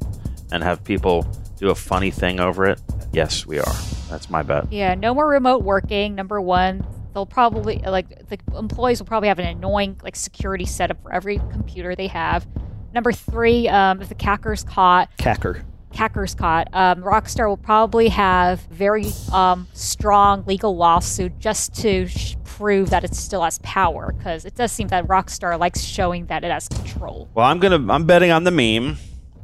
and 0.52 0.64
have 0.64 0.84
people 0.84 1.26
do 1.60 1.70
a 1.70 1.76
funny 1.76 2.12
thing 2.12 2.40
over 2.40 2.66
it? 2.66 2.82
Yes, 3.14 3.46
we 3.46 3.60
are. 3.60 3.74
That's 4.10 4.30
my 4.30 4.42
bet. 4.44 4.72
Yeah, 4.74 4.96
no 4.96 5.14
more 5.14 5.28
remote 5.28 5.64
working. 5.64 6.16
Number 6.16 6.42
one, 6.42 6.86
they'll 7.14 7.26
probably 7.26 7.78
like 7.86 8.28
the 8.30 8.38
employees 8.58 9.00
will 9.00 9.06
probably 9.08 9.30
have 9.30 9.40
an 9.40 9.48
annoying 9.48 9.98
like 10.04 10.16
security 10.16 10.66
setup 10.66 11.02
for 11.02 11.14
every 11.14 11.38
computer 11.52 11.96
they 11.96 12.08
have. 12.08 12.46
Number 12.94 13.12
three, 13.12 13.68
um, 13.68 14.02
if 14.02 14.08
the 14.10 14.16
hacker's 14.18 14.64
caught, 14.64 15.10
Cacker. 15.18 15.64
Hacker's 15.96 16.36
caught, 16.36 16.68
um, 16.74 17.02
Rockstar 17.02 17.48
will 17.48 17.58
probably 17.58 18.10
have 18.10 18.62
very 18.72 19.08
um, 19.32 19.68
strong 19.74 20.44
legal 20.46 20.76
lawsuit 20.76 21.40
just 21.40 21.74
to 21.82 22.08
sh- 22.08 22.36
prove 22.44 22.90
that 22.90 23.04
it 23.04 23.16
still 23.16 23.44
has 23.44 23.60
power, 23.60 24.14
because 24.18 24.46
it 24.46 24.56
does 24.56 24.72
seem 24.72 24.88
that 24.90 25.08
Rockstar 25.08 25.60
likes 25.60 25.82
showing 25.82 26.28
that 26.28 26.44
it 26.44 26.52
has 26.52 26.68
control. 26.68 27.30
Well, 27.34 27.46
I'm 27.46 27.60
gonna. 27.60 27.92
I'm 27.92 28.06
betting 28.06 28.32
on 28.32 28.44
the 28.44 28.52
meme. 28.52 28.98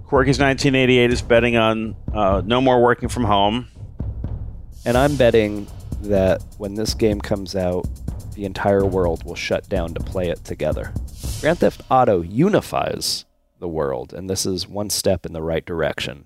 Quirky's 0.05 0.39
1988 0.39 1.11
is 1.11 1.21
betting 1.21 1.55
on 1.55 1.95
uh, 2.13 2.41
no 2.45 2.59
more 2.59 2.81
working 2.81 3.07
from 3.07 3.23
home. 3.23 3.67
And 4.83 4.97
I'm 4.97 5.15
betting 5.15 5.67
that 6.01 6.43
when 6.57 6.73
this 6.73 6.93
game 6.93 7.21
comes 7.21 7.55
out, 7.55 7.87
the 8.33 8.45
entire 8.45 8.85
world 8.85 9.23
will 9.23 9.35
shut 9.35 9.69
down 9.69 9.93
to 9.93 9.99
play 9.99 10.29
it 10.29 10.43
together. 10.43 10.93
Grand 11.39 11.59
Theft 11.59 11.81
Auto 11.89 12.21
unifies 12.21 13.25
the 13.59 13.67
world, 13.67 14.13
and 14.13 14.29
this 14.29 14.45
is 14.45 14.67
one 14.67 14.89
step 14.89 15.25
in 15.25 15.33
the 15.33 15.41
right 15.41 15.65
direction. 15.65 16.25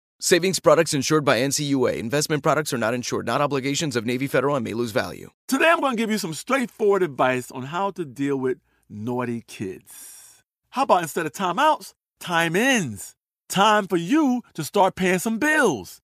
Savings 0.23 0.59
products 0.59 0.93
insured 0.93 1.25
by 1.25 1.39
NCUA. 1.39 1.97
Investment 1.97 2.43
products 2.43 2.71
are 2.71 2.77
not 2.77 2.93
insured, 2.93 3.25
not 3.25 3.41
obligations 3.41 3.95
of 3.95 4.05
Navy 4.05 4.27
Federal 4.27 4.55
and 4.55 4.63
may 4.63 4.75
lose 4.75 4.91
value. 4.91 5.31
Today, 5.47 5.67
I'm 5.67 5.79
going 5.79 5.97
to 5.97 5.97
give 5.97 6.11
you 6.11 6.19
some 6.19 6.35
straightforward 6.35 7.01
advice 7.01 7.49
on 7.49 7.63
how 7.63 7.89
to 7.89 8.05
deal 8.05 8.37
with 8.37 8.59
naughty 8.87 9.43
kids. 9.47 10.43
How 10.69 10.83
about 10.83 11.01
instead 11.01 11.25
of 11.25 11.31
timeouts, 11.31 11.95
time 12.19 12.55
ins? 12.55 13.15
Time 13.49 13.87
for 13.87 13.97
you 13.97 14.43
to 14.53 14.63
start 14.63 14.93
paying 14.93 15.17
some 15.17 15.39
bills. 15.39 16.01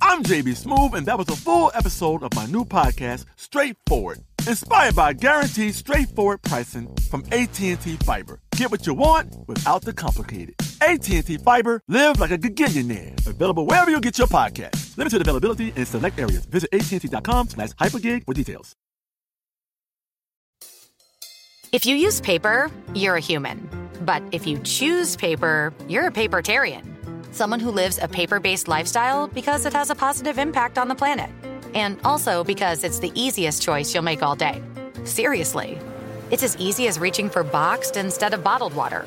I'm 0.00 0.22
JB 0.22 0.62
Smoove, 0.62 0.94
and 0.94 1.04
that 1.06 1.18
was 1.18 1.28
a 1.28 1.34
full 1.34 1.72
episode 1.74 2.22
of 2.22 2.32
my 2.36 2.46
new 2.46 2.64
podcast, 2.64 3.24
Straightforward, 3.34 4.20
inspired 4.46 4.94
by 4.94 5.14
guaranteed 5.14 5.74
straightforward 5.74 6.42
pricing 6.42 6.94
from 7.10 7.24
AT&T 7.32 7.74
Fiber. 8.04 8.38
Get 8.54 8.70
what 8.70 8.86
you 8.86 8.94
want 8.94 9.34
without 9.48 9.82
the 9.82 9.92
complicated. 9.92 10.54
AT&T 10.82 11.36
Fiber, 11.38 11.80
live 11.86 12.18
like 12.18 12.32
a 12.32 12.38
gigillionaire. 12.38 13.26
Available 13.26 13.64
wherever 13.66 13.90
you 13.90 14.00
get 14.00 14.18
your 14.18 14.26
podcast. 14.26 14.96
Limited 14.98 15.20
availability 15.20 15.72
in 15.76 15.86
select 15.86 16.18
areas. 16.18 16.44
Visit 16.46 16.68
AT&T.com 16.72 17.48
slash 17.50 17.70
hypergig 17.70 18.24
for 18.24 18.34
details. 18.34 18.74
If 21.70 21.86
you 21.86 21.94
use 21.94 22.20
paper, 22.20 22.70
you're 22.94 23.16
a 23.16 23.20
human. 23.20 23.68
But 24.04 24.22
if 24.32 24.46
you 24.46 24.58
choose 24.58 25.16
paper, 25.16 25.72
you're 25.88 26.08
a 26.08 26.10
papertarian. 26.10 26.84
Someone 27.32 27.60
who 27.60 27.70
lives 27.70 27.98
a 28.02 28.08
paper 28.08 28.40
based 28.40 28.66
lifestyle 28.66 29.28
because 29.28 29.64
it 29.64 29.72
has 29.72 29.88
a 29.88 29.94
positive 29.94 30.36
impact 30.36 30.78
on 30.78 30.88
the 30.88 30.94
planet. 30.94 31.30
And 31.74 31.98
also 32.04 32.42
because 32.44 32.82
it's 32.84 32.98
the 32.98 33.12
easiest 33.14 33.62
choice 33.62 33.94
you'll 33.94 34.02
make 34.02 34.22
all 34.22 34.34
day. 34.34 34.60
Seriously. 35.04 35.78
It's 36.32 36.42
as 36.42 36.56
easy 36.58 36.88
as 36.88 36.98
reaching 36.98 37.30
for 37.30 37.44
boxed 37.44 37.96
instead 37.96 38.34
of 38.34 38.42
bottled 38.42 38.74
water. 38.74 39.06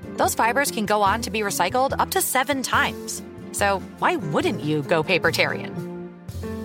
those 0.21 0.35
fibers 0.35 0.69
can 0.69 0.85
go 0.85 1.01
on 1.01 1.19
to 1.23 1.31
be 1.31 1.39
recycled 1.39 1.95
up 1.97 2.11
to 2.11 2.21
seven 2.21 2.61
times. 2.61 3.23
So 3.53 3.79
why 3.97 4.17
wouldn't 4.17 4.61
you 4.61 4.83
go 4.83 5.01
papertarian? 5.03 5.73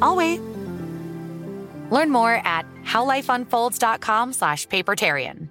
I'll 0.03 0.15
wait. 0.15 0.41
Learn 1.91 2.11
more 2.11 2.35
at 2.45 2.67
howlifeunfolds.com 2.85 4.35
slash 4.35 4.67
papertarian. 4.69 5.49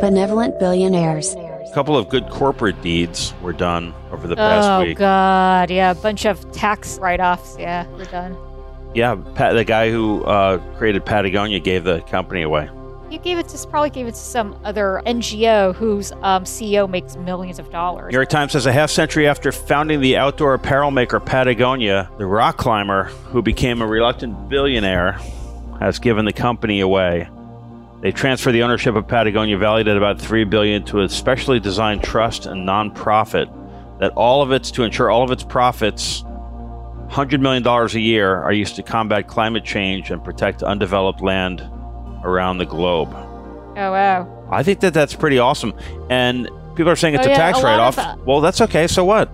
Benevolent 0.00 0.60
billionaires. 0.60 1.34
A 1.34 1.70
couple 1.74 1.96
of 1.96 2.08
good 2.08 2.28
corporate 2.28 2.80
deeds 2.82 3.34
were 3.42 3.52
done 3.52 3.92
over 4.12 4.28
the 4.28 4.36
past 4.36 4.68
oh 4.68 4.86
week. 4.86 4.98
god, 4.98 5.70
yeah, 5.70 5.90
a 5.90 5.94
bunch 5.94 6.24
of 6.24 6.52
tax 6.52 6.98
write-offs. 6.98 7.56
Yeah, 7.58 7.88
we're 7.96 8.04
done. 8.04 8.36
Yeah, 8.94 9.16
Pat, 9.34 9.54
the 9.54 9.64
guy 9.64 9.90
who 9.90 10.22
uh, 10.24 10.58
created 10.76 11.04
Patagonia 11.04 11.60
gave 11.60 11.82
the 11.84 12.00
company 12.02 12.42
away. 12.42 12.68
He 13.12 13.18
gave 13.18 13.36
it 13.36 13.46
to 13.48 13.68
probably 13.68 13.90
gave 13.90 14.06
it 14.06 14.12
to 14.12 14.20
some 14.20 14.58
other 14.64 15.02
NGO 15.04 15.74
whose 15.74 16.12
um, 16.22 16.44
CEO 16.44 16.88
makes 16.88 17.14
millions 17.14 17.58
of 17.58 17.70
dollars. 17.70 18.10
New 18.10 18.16
York 18.16 18.30
Times 18.30 18.52
says 18.52 18.64
a 18.64 18.72
half 18.72 18.90
century 18.90 19.28
after 19.28 19.52
founding 19.52 20.00
the 20.00 20.16
outdoor 20.16 20.54
apparel 20.54 20.90
maker 20.90 21.20
Patagonia, 21.20 22.10
the 22.16 22.24
rock 22.24 22.56
climber 22.56 23.04
who 23.26 23.42
became 23.42 23.82
a 23.82 23.86
reluctant 23.86 24.48
billionaire 24.48 25.20
has 25.78 25.98
given 25.98 26.24
the 26.24 26.32
company 26.32 26.80
away. 26.80 27.28
They 28.00 28.12
transferred 28.12 28.52
the 28.52 28.62
ownership 28.62 28.94
of 28.94 29.06
Patagonia, 29.06 29.58
valued 29.58 29.88
at 29.88 29.98
about 29.98 30.18
three 30.18 30.44
billion, 30.44 30.82
to 30.84 31.02
a 31.02 31.08
specially 31.10 31.60
designed 31.60 32.02
trust 32.02 32.46
and 32.46 32.66
nonprofit 32.66 33.46
that 34.00 34.12
all 34.12 34.40
of 34.40 34.52
its 34.52 34.70
to 34.70 34.84
ensure 34.84 35.10
all 35.10 35.22
of 35.22 35.30
its 35.30 35.44
profits, 35.44 36.24
hundred 37.10 37.42
million 37.42 37.62
dollars 37.62 37.94
a 37.94 38.00
year, 38.00 38.36
are 38.36 38.54
used 38.54 38.76
to 38.76 38.82
combat 38.82 39.28
climate 39.28 39.66
change 39.66 40.10
and 40.10 40.24
protect 40.24 40.62
undeveloped 40.62 41.20
land 41.20 41.68
around 42.24 42.58
the 42.58 42.66
globe. 42.66 43.08
Oh 43.14 43.74
wow. 43.92 44.48
I 44.50 44.62
think 44.62 44.80
that 44.80 44.92
that's 44.94 45.14
pretty 45.14 45.38
awesome. 45.38 45.72
And 46.10 46.48
people 46.76 46.90
are 46.90 46.96
saying 46.96 47.14
it's 47.14 47.26
Oh, 47.26 47.30
a 47.30 47.32
yeah, 47.32 47.36
tax 47.38 47.58
a 47.58 47.62
lot 47.62 47.68
write 47.78 47.80
of, 47.80 47.98
off. 47.98 48.18
well, 48.26 48.40
that's 48.40 48.60
okay. 48.60 48.86
So 48.86 49.04
what? 49.04 49.30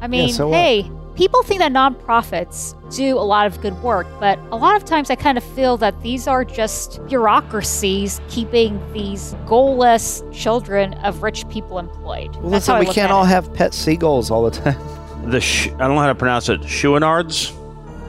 I 0.00 0.06
mean, 0.06 0.32
so 0.32 0.48
what? 0.48 0.56
hey, 0.56 0.90
people 1.16 1.42
think 1.42 1.58
that 1.60 1.72
nonprofits 1.72 2.74
do 2.96 3.18
a 3.18 3.20
lot 3.20 3.46
of 3.46 3.60
good 3.60 3.74
work, 3.82 4.06
but 4.20 4.38
a 4.52 4.56
lot 4.56 4.76
of 4.76 4.84
times 4.84 5.10
I 5.10 5.16
kind 5.16 5.36
of 5.36 5.44
feel 5.44 5.76
that 5.78 6.00
these 6.02 6.26
are 6.26 6.44
just 6.44 7.04
bureaucracies 7.06 8.20
keeping 8.28 8.80
these 8.92 9.34
goalless 9.46 10.22
children 10.32 10.94
of 10.94 11.22
rich 11.22 11.48
people 11.48 11.78
employed. 11.78 12.34
Well, 12.36 12.50
That's 12.50 12.68
listen, 12.68 12.74
how 12.74 12.80
we 12.80 12.86
can't 12.86 13.10
all 13.12 13.24
it. 13.24 13.28
have 13.28 13.52
pet 13.54 13.74
seagulls 13.74 14.30
all 14.30 14.44
the 14.48 14.50
time. 14.52 14.76
The 15.26 15.38
sh- 15.38 15.66
I 15.66 15.86
don't 15.86 15.96
know 15.96 16.00
how 16.00 16.06
to 16.06 16.14
pronounce 16.14 16.48
it. 16.48 16.62
Chouinards. 16.62 17.54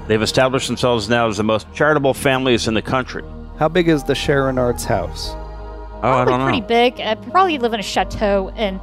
They've 0.08 0.22
established 0.22 0.68
themselves 0.68 1.10
now 1.10 1.28
as 1.28 1.36
the 1.36 1.44
most 1.44 1.68
charitable 1.74 2.14
families 2.14 2.70
in 2.70 2.74
the 2.74 2.82
country. 2.82 3.22
How 3.62 3.68
big 3.68 3.90
is 3.90 4.04
the 4.04 4.14
Sharonard's 4.14 4.86
house? 4.86 5.34
Oh, 5.34 6.00
I 6.02 6.02
probably 6.02 6.32
don't 6.32 6.40
know. 6.40 6.46
pretty 6.46 6.62
big. 6.62 7.00
Uh, 7.00 7.14
probably 7.30 7.60
live 7.60 7.76
in 7.76 7.80
a 7.80 7.84
chateau 7.84 8.50
in 8.58 8.82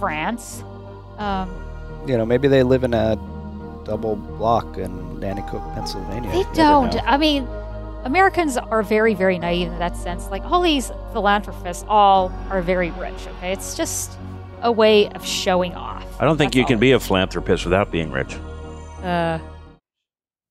France. 0.00 0.64
Um, 1.16 1.48
You 2.08 2.18
know, 2.18 2.26
maybe 2.26 2.48
they 2.48 2.64
live 2.64 2.82
in 2.82 2.92
a 2.92 3.14
double 3.84 4.16
block 4.16 4.78
in 4.78 4.90
Nanticoke, 5.20 5.74
Pennsylvania. 5.74 6.28
They 6.32 6.42
don't. 6.54 6.96
I 7.04 7.18
mean, 7.18 7.46
Americans 8.02 8.56
are 8.56 8.82
very, 8.82 9.14
very 9.14 9.38
naive 9.38 9.68
in 9.68 9.78
that 9.78 9.96
sense. 9.96 10.28
Like 10.28 10.42
all 10.42 10.60
these 10.60 10.90
philanthropists, 11.12 11.84
all 11.88 12.32
are 12.50 12.62
very 12.62 12.90
rich. 12.90 13.28
Okay, 13.36 13.52
it's 13.52 13.76
just 13.76 14.18
a 14.62 14.72
way 14.72 15.08
of 15.10 15.24
showing 15.24 15.76
off. 15.76 16.04
I 16.20 16.24
don't 16.24 16.36
think 16.36 16.50
That's 16.50 16.56
you 16.56 16.66
can 16.66 16.80
be 16.80 16.90
a 16.90 16.98
philanthropist 16.98 17.62
without 17.62 17.92
being 17.92 18.10
rich. 18.10 18.34
Uh, 19.04 19.38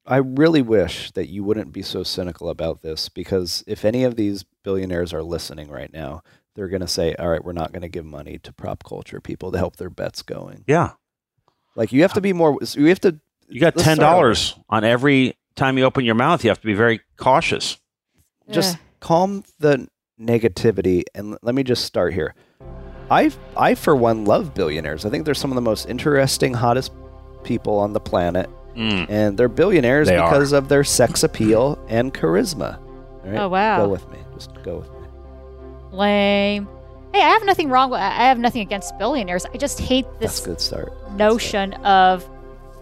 I 0.10 0.18
really 0.18 0.62
wish 0.64 1.12
that 1.12 1.30
you 1.30 1.44
wouldn't 1.44 1.72
be 1.72 1.84
so 1.84 2.02
cynical 2.04 2.50
about 2.50 2.82
this 2.82 3.10
because 3.10 3.64
if 3.68 3.86
any 3.86 4.04
of 4.04 4.16
these 4.16 4.44
billionaires 4.64 5.14
are 5.14 5.22
listening 5.22 5.70
right 5.70 5.94
now, 5.94 6.24
they're 6.56 6.68
going 6.68 6.82
to 6.82 6.88
say, 6.88 7.14
all 7.16 7.30
right, 7.30 7.44
we're 7.44 7.54
not 7.54 7.72
going 7.72 7.84
to 7.84 7.90
give 7.90 8.06
money 8.06 8.40
to 8.40 8.52
prop 8.52 8.84
culture 8.84 9.22
people 9.22 9.52
to 9.52 9.58
help 9.60 9.76
their 9.76 9.92
bets 9.92 10.24
going. 10.24 10.64
Yeah, 10.68 10.94
Like 11.76 11.92
you 11.94 12.02
have 12.02 12.14
to 12.14 12.22
be 12.22 12.34
more, 12.34 12.58
you 12.74 12.88
have 12.88 13.00
to, 13.02 13.20
you 13.48 13.62
got 13.62 13.76
Let's 13.76 13.86
ten 13.86 13.98
start 13.98 14.14
dollars 14.16 14.56
on 14.68 14.84
every 14.84 15.38
time 15.56 15.78
you 15.78 15.84
open 15.86 16.04
your 16.06 16.16
mouth. 16.16 16.44
You 16.44 16.50
have 16.50 16.60
to 16.62 16.68
be 16.68 16.74
very 16.74 17.02
cautious. 17.18 17.78
just 18.52 18.76
Yeah. 18.76 18.82
calm 19.00 19.44
the 19.60 19.88
negativity 20.20 21.04
and 21.16 21.38
let 21.44 21.54
me 21.56 21.64
just 21.64 21.86
start 21.86 22.14
here. 22.16 22.34
I 23.12 23.32
I 23.56 23.76
for 23.76 23.96
one 23.96 24.26
love 24.26 24.54
billionaires. 24.54 25.06
I 25.06 25.10
think 25.10 25.26
they're 25.26 25.34
some 25.34 25.52
of 25.52 25.56
the 25.56 25.62
most 25.62 25.88
interesting, 25.88 26.54
hottest 26.56 26.92
people 27.44 27.78
on 27.78 27.94
the 27.94 28.00
planet, 28.00 28.50
Mm. 28.76 29.10
and 29.10 29.38
they're 29.38 29.50
billionaires 29.50 30.08
They 30.08 30.18
are. 30.18 30.30
because 30.30 30.52
of 30.54 30.70
their 30.70 30.84
sex 30.84 31.24
appeal 31.24 31.78
and 31.90 32.14
charisma. 32.14 32.78
All 32.78 33.22
right? 33.32 33.40
Oh, 33.40 33.50
wow. 33.50 33.86
Go 33.86 33.90
with 33.90 34.10
me. 34.12 34.18
Just 34.34 34.54
go 34.64 34.78
with 34.78 34.90
me. 34.90 35.08
lame. 35.92 36.68
Hey, 37.14 37.22
I 37.22 37.30
have 37.30 37.44
nothing 37.44 37.70
wrong 37.70 37.90
with. 37.90 38.00
I 38.00 38.12
have 38.28 38.38
nothing 38.38 38.62
against 38.62 38.98
billionaires. 39.00 39.46
I 39.52 39.58
just 39.58 39.80
hate 39.80 40.06
this 40.20 40.44
a 40.44 40.50
good 40.50 40.62
start. 40.62 40.94
notion 41.18 41.74
of 41.84 42.30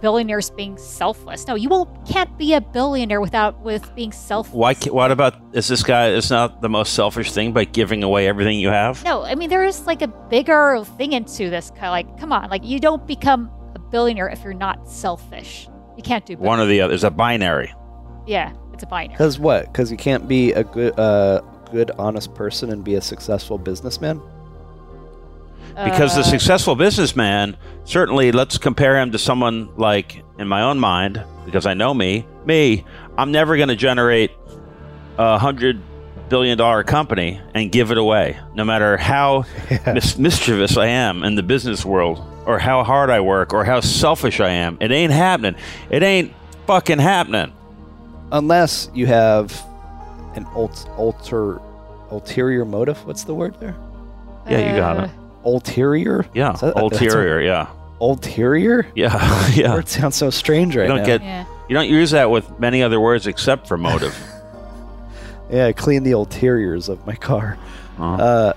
billionaires 0.02 0.50
being 0.50 0.78
selfless. 0.78 1.48
No, 1.48 1.56
you 1.56 1.70
won't 1.70 1.90
can't 2.06 2.38
be 2.38 2.54
a 2.54 2.60
billionaire 2.62 3.22
without 3.22 3.60
with 3.62 3.96
being 3.96 4.12
selfless. 4.12 4.54
Why? 4.54 4.74
ca- 4.74 4.92
What 4.92 5.12
about 5.12 5.36
is 5.54 5.68
this 5.70 5.82
guy? 5.82 6.10
Is 6.10 6.30
not 6.30 6.62
the 6.62 6.68
most 6.70 6.94
selfish 6.94 7.32
thing 7.32 7.54
by 7.54 7.64
giving 7.64 8.04
away 8.04 8.28
everything 8.28 8.60
you 8.60 8.70
have? 8.70 9.02
No, 9.06 9.24
I 9.24 9.34
mean 9.36 9.50
there 9.50 9.64
is 9.64 9.88
like 9.88 10.02
a 10.02 10.08
bigger 10.08 10.84
thing 10.98 11.14
into 11.14 11.50
this. 11.50 11.72
Like, 11.82 12.20
come 12.20 12.34
on, 12.34 12.50
like 12.50 12.66
you 12.66 12.80
don't 12.82 13.08
become 13.08 13.50
a 13.76 13.80
billionaire 13.80 14.28
if 14.28 14.44
you're 14.44 14.54
not 14.54 14.88
selfish. 14.90 15.70
You 15.98 16.04
can't 16.04 16.26
do 16.26 16.38
both. 16.38 16.46
One 16.46 16.60
or 16.60 16.66
the 16.68 16.80
other. 16.82 16.92
There's 16.92 17.04
a 17.04 17.10
binary. 17.12 17.74
Yeah, 18.26 18.54
it's 18.72 18.84
a 18.84 18.88
binary. 18.88 19.14
Because 19.14 19.40
what? 19.40 19.66
Because 19.66 19.92
you 19.92 19.98
can't 19.98 20.28
be 20.28 20.54
a 20.54 20.64
good, 20.64 20.98
uh, 20.98 21.42
good, 21.72 21.92
honest 21.98 22.34
person 22.36 22.72
and 22.72 22.84
be 22.84 22.96
a 22.96 23.02
successful 23.02 23.58
businessman. 23.58 24.22
Because 25.84 26.16
the 26.16 26.22
Uh, 26.22 26.24
successful 26.24 26.76
businessman, 26.76 27.56
certainly, 27.84 28.32
let's 28.32 28.58
compare 28.58 28.98
him 29.00 29.12
to 29.12 29.20
someone 29.20 29.70
like, 29.78 30.24
in 30.40 30.48
my 30.48 30.62
own 30.64 30.80
mind, 30.80 31.22
because 31.46 31.66
I 31.66 31.74
know 31.74 31.94
me, 31.94 32.26
me, 32.46 32.84
I'm 33.18 33.32
never 33.32 33.58
going 33.58 33.70
to 33.70 33.76
generate 33.76 34.32
a 35.18 35.38
hundred 35.38 35.82
billion 36.30 36.58
dollar 36.58 36.84
company 36.84 37.42
and 37.54 37.72
give 37.72 37.92
it 37.92 37.98
away, 37.98 38.38
no 38.54 38.64
matter 38.64 38.98
how 38.98 39.46
mis- 39.88 40.18
mischievous 40.18 40.78
I 40.78 40.88
am 40.88 41.24
in 41.24 41.36
the 41.36 41.44
business 41.44 41.86
world, 41.86 42.22
or 42.46 42.60
how 42.60 42.84
hard 42.84 43.10
I 43.10 43.20
work, 43.22 43.54
or 43.54 43.64
how 43.66 43.80
selfish 43.80 44.40
I 44.40 44.50
am. 44.50 44.78
It 44.82 44.92
ain't 44.92 45.12
happening. 45.12 45.56
It 45.90 46.04
ain't 46.04 46.34
fucking 46.66 47.00
happening. 47.00 47.54
Unless 48.32 48.90
you 48.94 49.06
have 49.08 49.52
an 50.36 50.46
ult- 50.56 50.90
alter 50.98 51.60
ulterior 52.12 52.64
motive. 52.66 53.06
What's 53.06 53.24
the 53.24 53.34
word 53.36 53.60
there? 53.60 53.76
Yeah, 54.50 54.72
you 54.72 54.78
got 54.78 54.98
uh, 54.98 55.04
it. 55.04 55.12
Ulterior. 55.46 56.26
Yeah, 56.34 56.52
that- 56.54 56.62
that's 56.62 56.76
a- 56.78 56.80
ulterior. 56.80 57.42
Yeah, 57.42 57.68
ulterior. 58.02 58.88
yeah, 58.96 59.50
yeah. 59.54 59.74
Word 59.74 59.88
sounds 59.90 60.16
so 60.16 60.30
strange 60.30 60.76
right 60.76 60.84
You 60.84 60.88
don't 60.90 60.98
now. 61.00 61.06
get. 61.06 61.22
Yeah. 61.22 61.46
You 61.70 61.74
don't 61.76 61.90
use 61.90 62.12
that 62.12 62.30
with 62.32 62.60
many 62.60 62.82
other 62.82 63.00
words 63.00 63.28
except 63.28 63.68
for 63.68 63.78
motive. 63.78 64.18
Yeah, 65.50 65.72
clean 65.72 66.04
the 66.04 66.12
ulteriors 66.14 66.90
of 66.90 67.06
my 67.08 67.16
car. 67.30 67.58
Uh-huh. 67.98 68.24
Uh, 68.24 68.54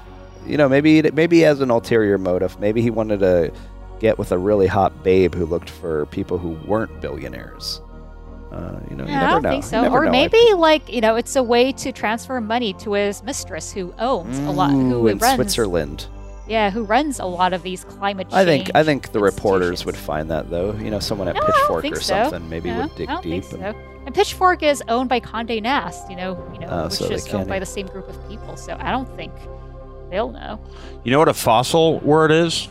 you 0.46 0.57
know, 0.57 0.68
maybe 0.68 1.03
maybe 1.12 1.37
he 1.37 1.42
has 1.42 1.61
an 1.61 1.70
ulterior 1.70 2.18
motive. 2.18 2.59
Maybe 2.59 2.83
he 2.83 2.90
wanted 2.90 3.20
to 3.20 3.53
get 4.00 4.18
with 4.18 4.33
a 4.33 4.38
really 4.38 4.66
hot 4.66 5.05
babe 5.05 5.35
who 5.35 5.44
looked 5.46 5.68
for 5.70 6.07
people 6.07 6.38
who 6.38 6.50
weren't 6.66 7.00
billionaires. 7.00 7.81
Uh, 8.50 8.81
you 8.90 8.96
know, 8.96 9.05
you 9.05 9.11
Yeah, 9.11 9.20
never 9.20 9.26
I 9.26 9.31
don't 9.31 9.42
know. 9.42 9.50
think 9.50 9.64
so. 9.64 9.88
Or 9.92 10.07
know. 10.07 10.11
maybe 10.11 10.40
like 10.55 10.92
you 10.92 11.00
know, 11.00 11.14
it's 11.16 11.37
a 11.37 11.42
way 11.42 11.70
to 11.72 11.92
transfer 11.92 12.40
money 12.40 12.72
to 12.74 12.94
his 12.94 13.22
mistress 13.22 13.70
who 13.72 13.94
owns 13.98 14.38
a 14.40 14.50
lot, 14.50 14.70
who 14.72 15.07
in 15.07 15.18
runs. 15.18 15.35
Switzerland. 15.37 16.07
Yeah, 16.50 16.70
who 16.70 16.82
runs 16.82 17.20
a 17.20 17.24
lot 17.26 17.52
of 17.52 17.62
these 17.62 17.84
climate 17.84 18.28
change. 18.28 18.34
I 18.34 18.44
think 18.44 18.70
I 18.74 18.82
think 18.82 19.12
the 19.12 19.20
reporters 19.20 19.84
would 19.86 19.96
find 19.96 20.28
that 20.30 20.50
though. 20.50 20.72
You 20.74 20.90
know, 20.90 20.98
someone 20.98 21.28
at 21.28 21.36
No, 21.36 21.42
Pitchfork 21.42 21.82
think 21.82 21.96
or 21.96 22.00
so. 22.00 22.24
something 22.24 22.48
maybe 22.50 22.70
No, 22.70 22.80
would 22.82 22.94
dig 22.96 23.08
I 23.08 23.12
don't 23.14 23.22
deep. 23.22 23.44
Think 23.44 23.62
and- 23.62 23.74
so. 23.76 23.80
And 24.06 24.14
Pitchfork 24.14 24.62
is 24.64 24.82
owned 24.88 25.08
by 25.08 25.20
Condé 25.20 25.62
Nast, 25.62 26.10
you 26.10 26.16
know, 26.16 26.42
you 26.54 26.58
know, 26.60 26.66
Oh, 26.70 26.84
which 26.84 26.94
so 26.94 27.04
is 27.04 27.28
owned 27.34 27.46
by 27.48 27.58
the 27.60 27.66
same 27.66 27.86
group 27.86 28.08
of 28.08 28.28
people. 28.28 28.56
So 28.56 28.76
I 28.80 28.90
don't 28.90 29.08
think 29.14 29.32
they'll 30.10 30.30
know. 30.32 30.58
You 31.04 31.12
know 31.12 31.18
what 31.20 31.28
a 31.28 31.34
fossil 31.34 32.00
word 32.00 32.30
is? 32.32 32.68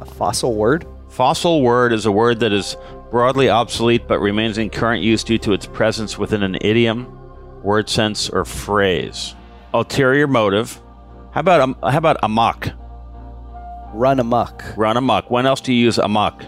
a 0.00 0.04
fossil 0.04 0.54
word. 0.56 0.84
Fossil 1.10 1.62
word 1.62 1.92
is 1.92 2.06
a 2.06 2.10
word 2.10 2.40
that 2.40 2.52
is 2.52 2.76
broadly 3.12 3.48
obsolete 3.48 4.08
but 4.08 4.18
remains 4.18 4.58
in 4.58 4.68
current 4.68 5.00
use 5.02 5.22
due 5.22 5.38
to 5.38 5.52
its 5.52 5.66
presence 5.66 6.18
within 6.18 6.42
an 6.42 6.56
idiom, 6.60 7.06
word 7.62 7.88
sense, 7.88 8.28
or 8.28 8.44
phrase. 8.44 9.36
Ulterior 9.72 10.26
motive. 10.26 10.80
How 11.32 11.40
about 11.40 11.60
um, 11.60 11.76
how 11.82 11.98
about 11.98 12.18
amok? 12.22 12.68
Run 13.94 14.20
amok. 14.20 14.62
Run 14.76 14.96
amok. 14.96 15.30
When 15.30 15.46
else 15.46 15.60
do 15.60 15.72
you 15.72 15.84
use 15.84 15.98
amok? 15.98 16.42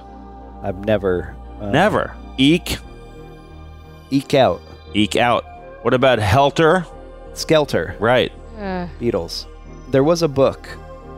I've 0.63 0.85
never. 0.85 1.35
Uh, 1.61 1.71
Never. 1.71 2.17
Eek. 2.39 2.79
Eek 4.11 4.35
out. 4.35 4.61
Eek 4.95 5.17
out. 5.17 5.45
What 5.83 5.95
about 5.95 6.19
helter? 6.19 6.87
Skelter. 7.35 7.97
Right. 8.01 8.33
Uh, 8.59 8.89
Beatles. 9.01 9.47
There 9.91 10.05
was 10.05 10.23
a 10.23 10.29
book 10.29 10.69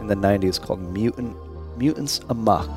in 0.00 0.06
the 0.06 0.14
90s 0.14 0.60
called 0.60 0.80
Mutant 0.92 1.36
Mutants 1.78 2.20
Amok. 2.28 2.68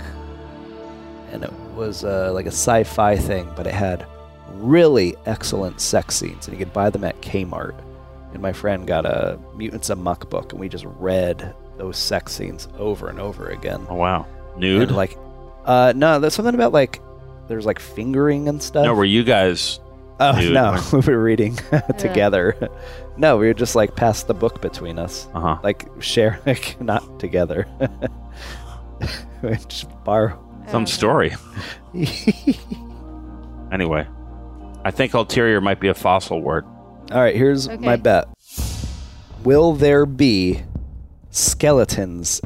And 1.32 1.43
it 1.43 1.52
was 1.75 2.04
uh, 2.04 2.32
like 2.34 2.45
a 2.45 2.52
sci 2.52 2.84
fi 2.84 3.15
thing, 3.15 3.49
but 3.56 3.67
it 3.67 3.73
had 3.73 4.06
really 4.54 5.15
excellent 5.25 5.80
sex 5.82 6.15
scenes. 6.15 6.47
And 6.47 6.58
you 6.58 6.63
could 6.63 6.73
buy 6.73 6.89
them 6.89 7.04
at 7.04 7.19
Kmart. 7.21 7.75
And 8.34 8.42
my 8.42 8.54
friend 8.54 8.86
got 8.86 9.06
a 9.06 9.39
Mutants 9.56 9.89
Amok 9.89 10.30
book, 10.30 10.52
and 10.52 10.60
we 10.62 10.70
just 10.70 10.86
read 10.86 11.56
those 11.78 11.98
sex 11.98 12.34
scenes 12.34 12.68
over 12.78 13.08
and 13.10 13.20
over 13.20 13.50
again. 13.50 13.86
Oh 13.89 13.96
wow. 13.96 14.26
Nude. 14.58 14.89
And 14.89 14.96
like, 14.98 15.18
uh, 15.65 15.94
no, 15.96 16.20
there's 16.20 16.34
something 16.34 16.54
about 16.56 16.72
like, 16.74 17.02
there's 17.48 17.65
like 17.65 17.80
fingering 17.80 18.48
and 18.50 18.62
stuff. 18.62 18.86
no, 18.86 18.94
were 18.94 19.06
you 19.06 19.24
guys? 19.24 19.80
Oh 20.20 20.38
Dude. 20.39 20.54
no, 20.54 20.80
we 20.94 21.00
were 21.00 21.24
reading 21.24 21.56
together. 21.98 22.70
no, 23.18 23.38
we 23.38 23.48
were 23.48 23.54
just 23.54 23.76
like 23.76 23.96
pass 23.96 24.24
the 24.24 24.34
book 24.34 24.62
between 24.62 25.00
us, 25.00 25.28
Uh 25.34 25.39
huh. 25.39 25.58
like 25.63 25.88
share, 26.00 26.39
like 26.46 26.80
not 26.82 27.20
together. 27.20 27.68
We 29.42 29.56
just 29.70 29.88
borrow. 30.04 30.38
Some 30.68 30.86
story. 30.86 31.34
Anyway, 33.72 34.06
I 34.84 34.92
think 34.92 35.13
ulterior 35.13 35.62
might 35.62 35.80
be 35.80 35.88
a 35.88 35.94
fossil 35.94 36.42
word. 36.42 36.65
All 37.12 37.19
right, 37.19 37.36
here's 37.36 37.67
my 37.69 37.95
bet. 37.95 38.28
Will 39.43 39.74
there 39.74 40.06
be 40.06 40.62
skeletons 41.32 42.41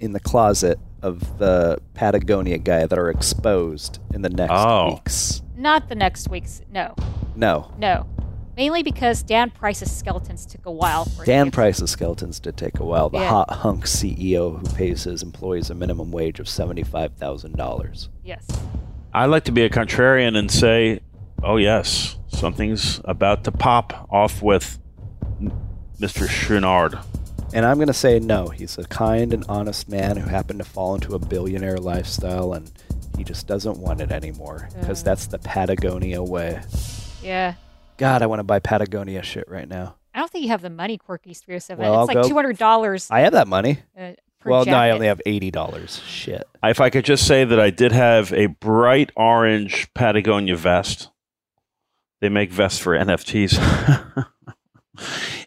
in 0.00 0.12
the 0.12 0.20
closet 0.20 0.78
of 1.02 1.38
the 1.38 1.78
Patagonia 1.94 2.58
guy 2.58 2.86
that 2.86 2.98
are 2.98 3.08
exposed 3.10 4.00
in 4.12 4.22
the 4.22 4.28
next 4.28 4.52
Oh. 4.54 4.94
weeks? 4.94 5.42
not 5.56 5.88
the 5.88 5.94
next 5.94 6.28
week's. 6.28 6.60
No, 6.70 6.94
No. 7.34 7.70
no. 7.78 8.04
Mainly 8.58 8.82
because 8.82 9.22
Dan 9.22 9.48
Price's 9.50 9.90
skeletons 9.90 10.44
took 10.44 10.66
a 10.66 10.70
while. 10.70 11.04
For 11.06 11.24
Dan 11.24 11.46
get- 11.46 11.54
Price's 11.54 11.90
skeletons 11.90 12.38
did 12.40 12.56
take 12.58 12.78
a 12.78 12.84
while. 12.84 13.08
The 13.08 13.18
Yeah. 13.20 13.28
hot 13.30 13.50
hunk 13.50 13.86
CEO 13.86 14.58
who 14.58 14.66
pays 14.74 15.04
his 15.04 15.22
employees 15.22 15.70
a 15.70 15.74
minimum 15.74 16.10
wage 16.10 16.40
of 16.40 16.48
seventy-five 16.48 17.12
thousand 17.14 17.56
dollars. 17.56 18.08
Yes. 18.22 18.46
I 19.14 19.24
like 19.26 19.44
to 19.44 19.52
be 19.52 19.62
a 19.62 19.70
contrarian 19.70 20.36
and 20.36 20.50
say, 20.50 21.00
oh, 21.42 21.56
yes, 21.56 22.16
something's 22.36 23.00
about 23.04 23.44
to 23.44 23.52
pop 23.52 24.06
off 24.10 24.42
with 24.42 24.78
Mr. 26.00 26.26
Chouinard. 26.28 27.02
And 27.54 27.64
I'm 27.64 27.76
going 27.76 27.86
to 27.86 27.94
say 27.94 28.18
no. 28.18 28.48
He's 28.48 28.76
a 28.76 28.84
kind 28.84 29.32
and 29.32 29.44
honest 29.48 29.88
man 29.88 30.16
who 30.16 30.28
happened 30.28 30.58
to 30.58 30.64
fall 30.64 30.94
into 30.94 31.14
a 31.14 31.18
billionaire 31.18 31.78
lifestyle 31.78 32.52
and 32.52 32.70
he 33.16 33.24
just 33.24 33.46
doesn't 33.46 33.78
want 33.78 34.00
it 34.00 34.10
anymore 34.12 34.68
because 34.78 35.02
that's 35.02 35.26
the 35.26 35.38
Patagonia 35.38 36.22
way. 36.22 36.60
Yeah. 37.22 37.54
God, 37.96 38.20
I 38.22 38.26
want 38.26 38.40
to 38.40 38.44
buy 38.44 38.58
Patagonia 38.58 39.22
shit 39.22 39.48
right 39.48 39.68
now. 39.68 39.94
I 40.14 40.18
don't 40.18 40.30
think 40.30 40.42
you 40.44 40.50
have 40.50 40.62
the 40.62 40.70
money, 40.70 40.98
Quirky 40.98 41.32
307. 41.34 41.82
Well, 41.82 41.94
I'll 41.94 42.02
it's 42.04 42.08
like 42.14 42.22
go- 42.24 42.28
two 42.28 42.34
hundred 42.34 42.58
dollars 42.58 43.10
I 43.10 43.20
have 43.20 43.32
that 43.34 43.48
money. 43.48 43.78
uh, 43.96 44.12
per 44.40 44.50
Well, 44.50 44.64
no, 44.64 44.72
I 44.76 44.88
jacket. 44.88 44.94
only 44.94 45.06
have 45.06 45.20
$80. 45.26 46.02
Shit. 46.06 46.46
If 46.62 46.80
I 46.80 46.90
could 46.90 47.04
just 47.04 47.26
say 47.26 47.44
that 47.44 47.60
I 47.60 47.70
did 47.70 47.92
have 47.92 48.32
a 48.32 48.46
bright 48.46 49.12
orange 49.16 49.92
Patagonia 49.94 50.56
vest. 50.56 51.10
They 52.20 52.28
make 52.28 52.50
vests 52.50 52.78
for 52.78 52.96
NFTs. 52.96 54.26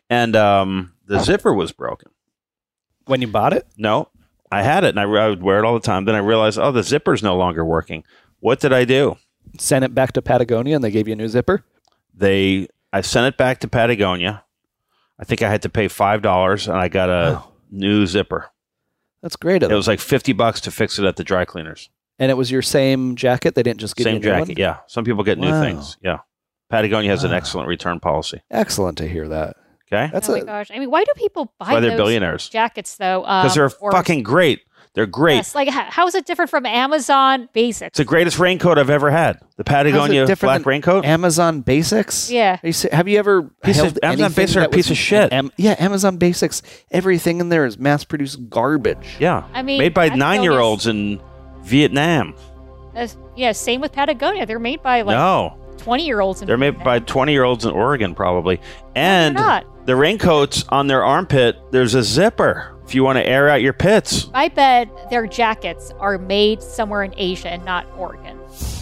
and 0.10 0.36
um, 0.36 0.94
the 1.06 1.20
zipper 1.20 1.54
was 1.54 1.72
broken. 1.72 2.12
When 3.06 3.22
you 3.22 3.28
bought 3.28 3.54
it? 3.54 3.66
No, 3.78 4.10
I 4.52 4.62
had 4.64 4.84
it 4.84 4.90
and 4.90 5.00
I, 5.00 5.04
I 5.04 5.30
would 5.30 5.42
wear 5.42 5.60
it 5.60 5.66
all 5.66 5.74
the 5.74 5.80
time. 5.80 6.06
Then 6.06 6.16
I 6.16 6.20
realized, 6.20 6.60
oh, 6.60 6.72
the 6.72 6.84
zipper's 6.84 7.24
no 7.24 7.36
longer 7.36 7.66
working. 7.66 8.04
What 8.40 8.60
did 8.60 8.72
I 8.74 8.86
do? 8.86 9.18
Sent 9.58 9.84
it 9.84 9.96
back 9.96 10.12
to 10.14 10.22
Patagonia 10.22 10.76
and 10.76 10.84
they 10.84 10.92
gave 10.92 11.08
you 11.08 11.14
a 11.14 11.18
new 11.18 11.28
zipper? 11.28 11.64
They, 12.14 12.68
I 12.94 13.02
sent 13.02 13.26
it 13.28 13.38
back 13.38 13.60
to 13.62 13.68
Patagonia. 13.68 14.44
I 15.20 15.24
think 15.26 15.42
I 15.42 15.50
had 15.50 15.64
to 15.64 15.70
pay 15.70 15.90
five 15.90 16.22
dollars, 16.22 16.68
and 16.70 16.78
I 16.78 16.88
got 16.88 17.10
a 17.10 17.34
Wow. 17.34 17.52
new 17.72 18.06
zipper. 18.06 18.52
That's 19.22 19.36
great 19.36 19.64
It 19.64 19.70
was 19.70 19.86
like 19.88 20.00
fifty 20.00 20.32
bucks 20.32 20.62
to 20.62 20.72
fix 20.72 20.98
it 20.98 21.04
at 21.04 21.18
the 21.18 21.26
dry 21.26 21.44
cleaners. 21.44 21.90
and 22.20 22.32
it 22.32 22.36
was 22.36 22.50
your 22.52 22.62
same 22.62 23.16
jacket? 23.18 23.54
They 23.56 23.64
didn't 23.64 23.82
just 23.82 23.98
give 23.98 24.06
Same 24.06 24.14
you 24.14 24.18
a 24.20 24.22
new 24.22 24.40
jacket, 24.40 24.48
one? 24.50 24.56
yeah. 24.58 24.78
Some 24.88 25.04
people 25.04 25.24
get 25.26 25.38
new 25.38 25.50
Wow. 25.50 25.62
things, 25.62 25.98
yeah. 26.02 26.20
Patagonia 26.70 27.10
has 27.12 27.24
an 27.24 27.34
excellent 27.34 27.68
return 27.68 28.00
policy. 28.00 28.42
Excellent 28.52 28.98
to 29.00 29.08
hear 29.08 29.28
that. 29.30 29.58
Okay, 29.92 30.10
That's 30.14 30.30
oh 30.30 30.34
my 30.34 30.40
a, 30.40 30.46
gosh! 30.46 30.70
I 30.72 30.78
mean, 30.78 30.92
why 30.92 31.04
do 31.04 31.12
people 31.16 31.46
buy 31.58 31.66
that's 31.66 31.74
why 31.74 31.80
they're 31.80 31.90
those 31.92 31.98
billionaires 31.98 32.48
jackets 32.48 32.96
though? 32.98 33.22
because 33.22 33.58
Um, 33.58 33.70
they're 33.70 33.78
or- 33.82 33.92
fucking 33.92 34.22
great. 34.24 34.62
They're 34.96 35.06
great. 35.06 35.36
Yes, 35.36 35.54
like 35.56 35.70
how, 35.70 35.84
how 35.84 36.08
is 36.08 36.16
it 36.16 36.26
different 36.26 36.50
from 36.50 36.66
Amazon 36.66 37.48
Basics? 37.54 37.88
It's 37.90 37.98
the 38.00 38.06
greatest 38.06 38.38
raincoat 38.40 38.78
I've 38.80 38.90
ever 38.90 39.10
had. 39.12 39.40
The 39.58 39.64
Patagonia 39.64 40.26
different 40.26 40.62
black 40.64 40.66
raincoat. 40.66 41.06
Amazon 41.06 41.62
Basics? 41.62 42.30
Yeah. 42.30 42.58
Are 42.62 42.68
you 42.68 42.74
have 42.92 43.08
you 43.08 43.18
ever 43.20 43.44
Piece 43.64 43.80
of- 43.80 43.98
Amazon 44.04 44.32
Basics 44.34 44.56
are 44.56 44.60
a 44.60 44.62
that 44.64 44.70
was 44.72 44.76
piece 44.76 44.90
of 44.92 44.98
shit. 44.98 45.32
Am- 45.32 45.52
yeah, 45.58 45.76
Amazon 45.80 46.18
Basics. 46.18 46.62
Everything 46.92 47.40
in 47.40 47.50
there 47.50 47.66
is 47.66 47.78
mass-produced 47.78 48.50
garbage. 48.50 49.16
yeah, 49.20 49.44
I 49.54 49.62
mean, 49.62 49.78
made 49.80 49.94
by 49.94 50.10
Patagonia's- 50.10 50.20
nine-year-olds 50.20 50.88
in 50.88 51.22
Vietnam. 51.62 52.36
Uh, 52.96 53.08
yeah, 53.36 53.52
same 53.52 53.82
with 53.82 53.92
Patagonia. 53.92 54.46
They're 54.48 54.60
made 54.60 54.82
by 54.82 55.02
like 55.04 55.16
no, 55.16 55.59
twenty-year-olds. 55.80 56.42
they're 56.42 56.58
made 56.58 56.84
by 56.84 57.00
twenty-year-olds 57.00 57.66
in 57.66 57.72
Oregon, 57.72 58.14
probably. 58.16 58.62
And 58.96 59.36
not. 59.36 59.86
the 59.86 59.96
raincoats 59.96 60.66
on 60.70 60.88
their 60.88 61.04
armpit, 61.04 61.58
there's 61.72 61.96
a 61.96 62.04
zipper 62.04 62.76
if 62.86 62.96
you 62.96 63.04
want 63.04 63.18
to 63.18 63.26
air 63.26 63.50
out 63.50 63.62
your 63.62 63.74
pits. 63.74 64.30
I 64.34 64.48
bet 64.48 65.10
their 65.10 65.28
jackets 65.28 65.92
are 66.00 66.18
made 66.18 66.64
somewhere 66.64 67.04
in 67.04 67.14
Asia 67.18 67.50
and 67.50 67.64
not 67.64 67.86
Oregon. 67.98 68.40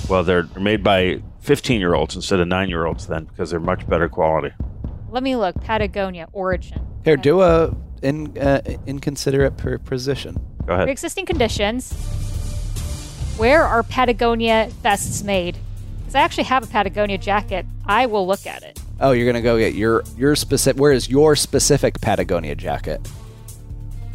Well, 0.09 0.23
they're 0.23 0.47
made 0.57 0.83
by 0.83 1.21
15 1.41 1.79
year 1.79 1.93
olds 1.93 2.15
instead 2.15 2.39
of 2.39 2.47
nine 2.47 2.69
year 2.69 2.85
olds 2.85 3.07
then 3.07 3.25
because 3.25 3.51
they're 3.51 3.59
much 3.59 3.87
better 3.87 4.07
quality. 4.09 4.53
Let 5.09 5.23
me 5.23 5.35
look. 5.35 5.55
Patagonia 5.61 6.27
origin. 6.33 6.85
Here, 7.03 7.17
do 7.17 7.41
a 7.41 7.75
in 8.01 8.37
uh, 8.37 8.61
inconsiderate 8.85 9.57
per 9.57 9.77
position. 9.77 10.37
Go 10.65 10.73
ahead. 10.73 10.85
Pre-existing 10.85 11.25
conditions. 11.25 11.93
Where 13.37 13.63
are 13.63 13.83
Patagonia 13.83 14.69
vests 14.81 15.23
made? 15.23 15.57
Because 16.07 16.15
I 16.15 16.21
actually 16.21 16.45
have 16.45 16.63
a 16.63 16.67
Patagonia 16.67 17.17
jacket. 17.17 17.65
I 17.85 18.05
will 18.05 18.25
look 18.25 18.47
at 18.47 18.63
it. 18.63 18.79
Oh, 19.01 19.11
you're 19.11 19.25
gonna 19.27 19.41
go 19.41 19.57
get 19.59 19.73
your 19.73 20.03
your 20.17 20.37
specific. 20.37 20.79
Where 20.81 20.93
is 20.93 21.09
your 21.09 21.35
specific 21.35 21.99
Patagonia 21.99 22.55
jacket? 22.55 23.05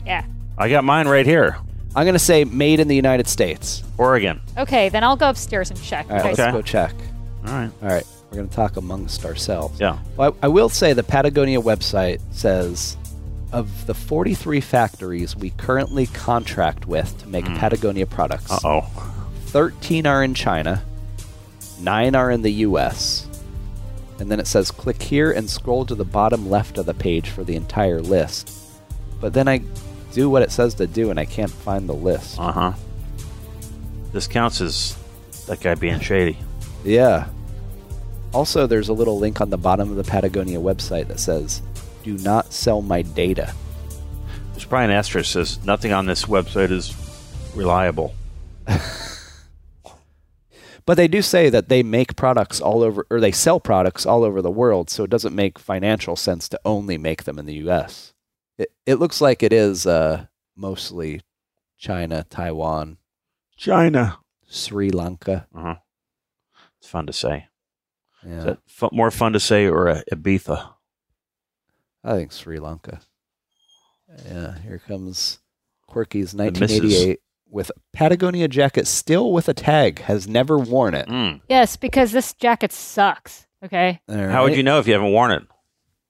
Yeah. 0.06 0.24
I 0.56 0.70
got 0.70 0.84
mine 0.84 1.06
right 1.06 1.26
here. 1.26 1.58
I'm 1.94 2.06
gonna 2.06 2.18
say 2.18 2.44
made 2.44 2.80
in 2.80 2.88
the 2.88 2.96
United 2.96 3.28
States. 3.28 3.82
Oregon. 3.98 4.40
Okay, 4.56 4.88
then 4.88 5.04
I'll 5.04 5.16
go 5.18 5.28
upstairs 5.28 5.70
and 5.70 5.80
check. 5.82 6.06
All 6.10 6.16
right, 6.16 6.32
Okay. 6.32 6.42
let's 6.42 6.52
go 6.56 6.62
check. 6.62 6.94
All 7.46 7.52
right. 7.52 7.70
All 7.82 7.88
right, 7.90 8.06
we're 8.30 8.36
gonna 8.38 8.48
talk 8.48 8.78
amongst 8.78 9.26
ourselves. 9.26 9.78
Yeah. 9.78 9.98
Well, 10.16 10.34
I, 10.42 10.46
I 10.46 10.48
will 10.48 10.70
say 10.70 10.94
the 10.94 11.02
Patagonia 11.02 11.60
website 11.60 12.20
says 12.30 12.96
of 13.52 13.84
the 13.86 13.92
43 13.92 14.62
factories 14.62 15.36
we 15.36 15.50
currently 15.50 16.06
contract 16.06 16.86
with 16.86 17.16
to 17.18 17.28
make 17.28 17.44
Patagonia 17.44 18.06
products, 18.06 18.50
Uh 18.50 18.58
oh. 18.64 18.80
13 19.48 20.06
are 20.06 20.24
in 20.24 20.32
China, 20.32 20.82
9 21.82 22.14
are 22.14 22.30
in 22.30 22.42
the 22.42 22.50
US. 22.50 23.28
And 24.18 24.30
then 24.30 24.38
it 24.40 24.46
says 24.46 24.70
click 24.70 25.02
here 25.02 25.32
and 25.32 25.50
scroll 25.50 25.84
to 25.86 25.94
the 25.94 26.04
bottom 26.04 26.48
left 26.48 26.78
of 26.78 26.86
the 26.86 26.94
page 26.94 27.28
for 27.28 27.44
the 27.44 27.56
entire 27.56 28.00
list. 28.00 28.50
But 29.20 29.32
then 29.32 29.48
I 29.48 29.62
do 30.12 30.30
what 30.30 30.42
it 30.42 30.52
says 30.52 30.74
to 30.74 30.86
do 30.86 31.10
and 31.10 31.18
I 31.18 31.24
can't 31.24 31.50
find 31.50 31.88
the 31.88 31.94
list. 31.94 32.38
Uh 32.38 32.52
huh. 32.52 32.72
This 34.12 34.26
counts 34.26 34.60
as 34.60 34.96
that 35.46 35.60
guy 35.60 35.74
being 35.74 36.00
shady. 36.00 36.38
Yeah. 36.84 37.28
Also, 38.32 38.66
there's 38.66 38.88
a 38.88 38.92
little 38.92 39.18
link 39.18 39.40
on 39.40 39.50
the 39.50 39.58
bottom 39.58 39.90
of 39.90 39.96
the 39.96 40.04
Patagonia 40.04 40.58
website 40.58 41.08
that 41.08 41.20
says, 41.20 41.62
do 42.02 42.16
not 42.18 42.52
sell 42.52 42.82
my 42.82 43.02
data. 43.02 43.54
There's 44.52 44.64
probably 44.64 44.86
an 44.86 44.90
asterisk 44.90 45.32
that 45.32 45.46
says 45.46 45.64
nothing 45.64 45.92
on 45.92 46.06
this 46.06 46.24
website 46.26 46.70
is 46.70 46.94
reliable. 47.54 48.14
But 50.84 50.96
they 50.96 51.08
do 51.08 51.22
say 51.22 51.48
that 51.50 51.68
they 51.68 51.82
make 51.82 52.16
products 52.16 52.60
all 52.60 52.82
over, 52.82 53.06
or 53.10 53.20
they 53.20 53.32
sell 53.32 53.60
products 53.60 54.04
all 54.04 54.24
over 54.24 54.42
the 54.42 54.50
world, 54.50 54.90
so 54.90 55.04
it 55.04 55.10
doesn't 55.10 55.34
make 55.34 55.58
financial 55.58 56.16
sense 56.16 56.48
to 56.48 56.60
only 56.64 56.98
make 56.98 57.24
them 57.24 57.38
in 57.38 57.46
the 57.46 57.54
U.S. 57.54 58.14
It, 58.58 58.72
it 58.84 58.94
looks 58.96 59.20
like 59.20 59.42
it 59.42 59.52
is 59.52 59.86
uh, 59.86 60.26
mostly 60.56 61.22
China, 61.78 62.26
Taiwan, 62.28 62.98
China. 63.56 64.18
Sri 64.48 64.90
Lanka. 64.90 65.46
Uh 65.54 65.60
huh. 65.60 65.74
It's 66.78 66.88
fun 66.88 67.06
to 67.06 67.12
say. 67.12 67.46
Is 68.24 68.44
Yeah, 68.44 68.54
fu- 68.66 68.90
more 68.92 69.10
fun 69.10 69.32
to 69.34 69.40
say 69.40 69.66
or 69.66 69.88
uh, 69.88 70.00
Ibiza? 70.12 70.74
I 72.04 72.14
think 72.16 72.32
Sri 72.32 72.58
Lanka. 72.58 73.00
Yeah, 74.26 74.58
here 74.58 74.80
comes 74.86 75.38
Quirky's 75.88 76.34
1988 76.34 77.20
with 77.52 77.70
Patagonia 77.92 78.48
jacket 78.48 78.86
still 78.86 79.32
with 79.32 79.48
a 79.48 79.54
tag, 79.54 80.00
has 80.02 80.26
never 80.26 80.58
worn 80.58 80.94
it. 80.94 81.06
Mm. 81.08 81.40
Yes, 81.48 81.76
because 81.76 82.10
this 82.12 82.32
jacket 82.32 82.72
sucks. 82.72 83.46
Okay, 83.64 84.00
All 84.08 84.16
How 84.16 84.42
would 84.42 84.48
right. 84.48 84.56
you 84.56 84.62
know 84.64 84.80
if 84.80 84.88
you 84.88 84.92
haven't 84.94 85.12
worn 85.12 85.30
it? 85.30 85.42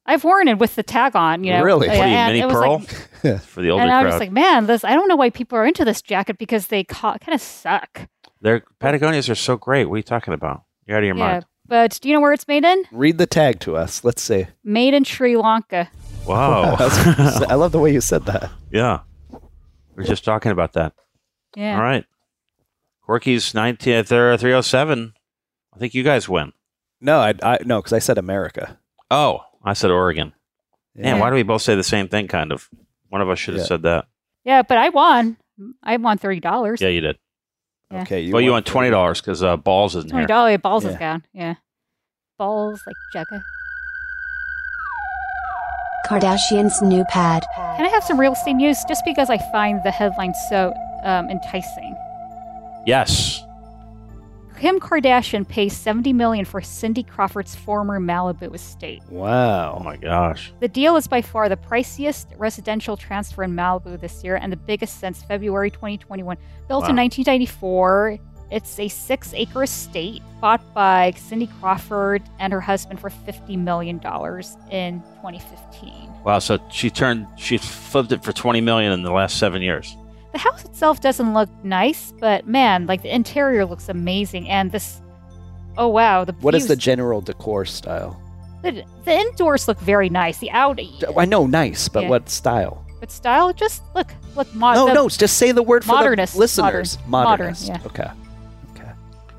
I've 0.07 0.25
worn 0.25 0.49
it 0.49 0.59
with 0.59 0.75
the 0.75 0.83
tag 0.83 1.15
on. 1.15 1.45
You 1.45 1.53
know, 1.53 1.63
Really? 1.63 1.87
What 1.89 1.99
are 1.99 2.07
you, 2.09 2.15
and 2.15 2.33
mini 2.33 2.41
it 2.41 2.47
was 2.47 2.55
pearl? 2.55 2.79
Like, 3.23 3.41
For 3.43 3.61
the 3.61 3.71
older 3.71 3.83
and 3.83 3.93
I 3.93 4.01
crowd. 4.03 4.13
was 4.13 4.21
like, 4.21 4.33
man, 4.33 4.67
this. 4.67 4.85
I 4.85 4.95
don't 4.95 5.07
know 5.07 5.17
why 5.17 5.31
people 5.31 5.59
are 5.59 5.67
into 5.67 5.85
this 5.85 6.01
jacket 6.01 6.39
because 6.39 6.69
they 6.69 6.83
ca- 6.85 7.19
kind 7.19 7.35
of 7.35 7.41
suck. 7.43 8.09
Their 8.41 8.65
Patagonias 8.81 9.29
are 9.31 9.35
so 9.37 9.57
great. 9.57 9.85
What 9.85 9.95
are 9.95 9.99
you 9.99 10.03
talking 10.03 10.33
about? 10.35 10.63
You're 10.87 10.97
out 10.97 11.03
of 11.05 11.07
your 11.07 11.17
Yeah, 11.17 11.31
mind. 11.33 11.47
but 11.67 11.99
do 12.03 12.09
you 12.09 12.15
know 12.15 12.21
where 12.21 12.33
it's 12.33 12.49
made 12.49 12.65
in? 12.65 12.83
Read 12.91 13.19
the 13.19 13.27
tag 13.27 13.61
to 13.61 13.77
us. 13.77 14.03
Let's 14.03 14.23
see. 14.23 14.47
Made 14.65 14.95
in 14.95 15.05
Sri 15.05 15.37
Lanka. 15.37 15.89
Wow. 16.27 16.77
I 16.81 17.55
love 17.55 17.71
the 17.73 17.79
way 17.79 17.93
you 17.93 18.01
said 18.01 18.25
that. 18.27 18.51
yeah. 18.73 19.01
We 19.95 20.03
are 20.05 20.07
just 20.07 20.25
talking 20.25 20.51
about 20.53 20.73
that. 20.73 20.95
Yeah. 21.57 21.77
All 21.77 21.83
right. 21.83 22.05
Quirky's 23.09 23.53
19th, 23.53 24.13
uh, 24.35 24.37
307. 24.37 25.13
I 25.75 25.79
think 25.79 25.95
you 25.95 26.03
guys 26.03 26.29
win. 26.29 26.53
No, 27.01 27.19
I, 27.19 27.35
I 27.43 27.59
no, 27.65 27.79
because 27.81 27.93
I 27.93 27.99
said 27.99 28.17
America. 28.19 28.79
Oh, 29.11 29.41
I 29.65 29.73
said 29.73 29.91
Oregon. 29.91 30.33
Man, 30.95 31.19
why 31.19 31.31
do 31.31 31.35
we 31.37 31.43
both 31.43 31.63
say 31.63 31.75
the 31.75 31.83
same 31.83 32.09
thing, 32.09 32.29
kind 32.29 32.53
of? 32.53 32.69
One 33.09 33.21
of 33.21 33.29
us 33.29 33.39
should 33.39 33.55
have 33.55 33.63
Yeah. 33.63 33.67
said 33.67 33.83
that. 33.83 34.07
Yeah, 34.45 34.63
but 34.63 34.79
I 34.79 34.91
won. 34.91 35.37
I 35.83 35.97
won 35.97 36.19
thirty 36.19 36.41
dollars. 36.41 36.81
Yeah, 36.81 36.89
you 36.89 37.01
did. 37.01 37.19
Yeah. 37.91 38.03
Okay, 38.03 38.31
well, 38.33 38.41
you 38.41 38.53
won 38.53 38.63
won 38.75 38.91
$20 38.91 39.17
because 39.21 39.43
uh, 39.43 39.57
Balls 39.57 39.95
isn't 39.97 40.09
Twenty 40.11 40.23
here. 40.23 40.27
dollars. 40.29 40.59
Balls 40.63 40.85
is 40.85 40.93
Yeah. 40.93 40.99
gone. 40.99 41.25
Yeah. 41.33 41.55
Balls 42.39 42.81
like 42.87 42.97
Jekka. 43.15 43.43
Kardashian's 46.07 46.83
new 46.83 47.05
pad. 47.05 47.45
Can 47.57 47.85
I 47.87 47.89
have 47.89 48.03
some 48.05 48.19
real 48.19 48.33
estate 48.33 48.55
news? 48.55 48.79
Just 48.89 49.05
because 49.05 49.31
I 49.31 49.39
find 49.51 49.83
the 49.85 49.91
headline 49.91 50.35
so 50.49 50.75
um, 51.03 51.29
enticing. 51.31 51.97
Yes. 52.87 53.43
Kim 54.63 54.79
Kardashian 54.79 55.49
pays 55.49 55.77
70 55.77 56.13
million 56.13 56.45
for 56.45 56.61
Cindy 56.61 57.03
Crawford's 57.03 57.57
former 57.57 57.99
Malibu 57.99 58.55
estate. 58.55 59.03
Wow. 59.09 59.79
Oh, 59.81 59.83
my 59.83 59.97
gosh. 59.97 60.53
The 60.61 60.69
deal 60.69 60.95
is 60.95 61.09
by 61.09 61.21
far 61.21 61.49
the 61.49 61.57
priciest 61.57 62.27
residential 62.39 62.97
transfer 62.97 63.43
in 63.43 63.57
Malibu 63.57 64.01
this 64.01 64.23
year 64.23 64.37
and 64.37 64.53
the 64.53 64.57
biggest 64.57 65.01
since 65.01 65.25
February 65.25 65.73
2021. 65.73 66.37
Built 66.69 66.89
in 66.89 66.95
1994, 66.95 68.21
it's 68.53 68.79
a 68.79 68.87
six 68.87 69.35
acre 69.35 69.65
estate 69.65 70.23
bought 70.41 70.63
by 70.75 71.13
Cindy 71.17 71.49
Crawford 71.59 72.23
and 72.39 72.53
her 72.53 72.61
husband 72.61 73.01
for 73.01 73.11
$50 73.11 73.59
million 73.59 73.97
in 74.71 75.01
2015. 75.01 76.09
Wow. 76.23 76.39
So 76.39 76.61
she 76.71 76.89
turned, 76.89 77.27
she 77.37 77.59
flipped 77.59 78.13
it 78.13 78.23
for 78.23 78.33
20 78.33 78.61
million 78.61 78.93
in 78.93 79.03
the 79.03 79.11
last 79.11 79.39
seven 79.39 79.61
years. 79.61 79.97
The 80.33 80.39
house 80.39 80.65
itself 80.65 81.01
doesn't 81.01 81.35
look 81.35 81.51
nice, 81.63 82.13
but 82.19 82.47
man, 82.47 82.87
like 82.87 83.03
the 83.03 83.15
interior 83.15 83.65
looks 83.67 83.89
amazing. 83.89 84.49
And 84.49 84.73
this, 84.73 85.01
oh 85.77 85.89
wow, 85.89 86.25
the 86.25 86.33
What 86.41 86.55
is 86.55 86.69
the 86.69 86.77
general 86.77 87.21
decor 87.21 87.65
style? 87.65 88.19
the, 88.63 88.85
the 89.05 89.13
indoors 89.13 89.67
look 89.67 89.79
very 89.81 90.09
nice. 90.09 90.39
The 90.39 90.51
out, 90.53 90.79
I 91.19 91.25
know, 91.25 91.47
nice, 91.47 91.89
but 91.89 92.05
Yeah. 92.05 92.09
what 92.11 92.29
style? 92.29 92.79
but 93.01 93.11
style 93.11 93.53
just 93.53 93.83
look 93.97 94.13
look 94.37 94.55
modern. 94.55 94.81
no, 94.83 94.87
the- 94.87 94.95
no, 94.95 95.09
just 95.09 95.37
say 95.37 95.51
the 95.51 95.63
word 95.63 95.85
for 95.85 96.15
the 96.17 96.31
listeners. 96.37 96.97
modern, 97.09 97.49
modern, 97.49 97.55
yeah. 97.67 97.79
Okay. 97.85 98.09
Okay. 98.71 98.91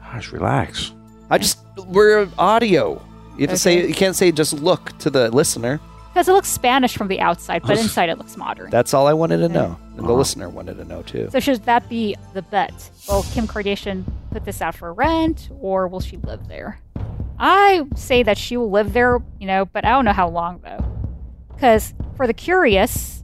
Gosh, 0.02 0.32
relax. 0.34 0.92
I 1.30 1.38
just 1.38 1.60
we're 1.88 2.28
audio. 2.38 3.02
You 3.38 3.48
have 3.48 3.52
to 3.52 3.58
say 3.58 3.88
you 3.88 3.94
can't 3.96 4.16
say 4.18 4.32
just 4.34 4.52
look 4.54 4.96
to 5.00 5.10
the 5.10 5.32
listener. 5.32 5.80
Because 6.14 6.28
it 6.28 6.34
looks 6.34 6.48
Spanish 6.48 6.96
from 6.96 7.08
the 7.08 7.20
outside, 7.20 7.64
but 7.64 7.78
inside 7.78 8.10
it 8.10 8.18
looks 8.20 8.38
modern. 8.38 8.70
That's 8.70 8.94
all 8.94 9.08
I 9.08 9.14
wanted 9.14 9.38
to 9.38 9.50
know. 9.50 9.78
And 9.90 10.00
the 10.00 10.04
Uh-huh. 10.04 10.14
listener 10.14 10.48
wanted 10.50 10.78
to 10.78 10.86
know 10.86 11.02
too. 11.02 11.30
So 11.32 11.40
should 11.40 11.64
that 11.66 11.90
be 11.90 12.16
the 12.34 12.44
bet? 12.44 12.92
Will 13.10 13.24
Kim 13.34 13.48
Kardashian 13.48 14.04
put 14.32 14.46
this 14.46 14.62
out 14.62 14.76
for 14.76 14.94
rent, 14.94 15.50
or 15.60 15.88
will 15.88 16.00
she 16.02 16.18
live 16.18 16.48
there? 16.48 16.80
I 17.40 17.84
say 17.96 18.22
that 18.24 18.38
she 18.38 18.58
will 18.58 18.70
live 18.70 18.94
there, 18.94 19.20
you 19.40 19.48
know, 19.48 19.66
but 19.66 19.86
I 19.86 19.90
don't 19.90 20.06
know 20.06 20.14
how 20.14 20.30
long 20.30 20.62
though. 20.64 20.86
Because 21.54 21.94
for 22.16 22.28
the 22.28 22.34
curious, 22.34 23.24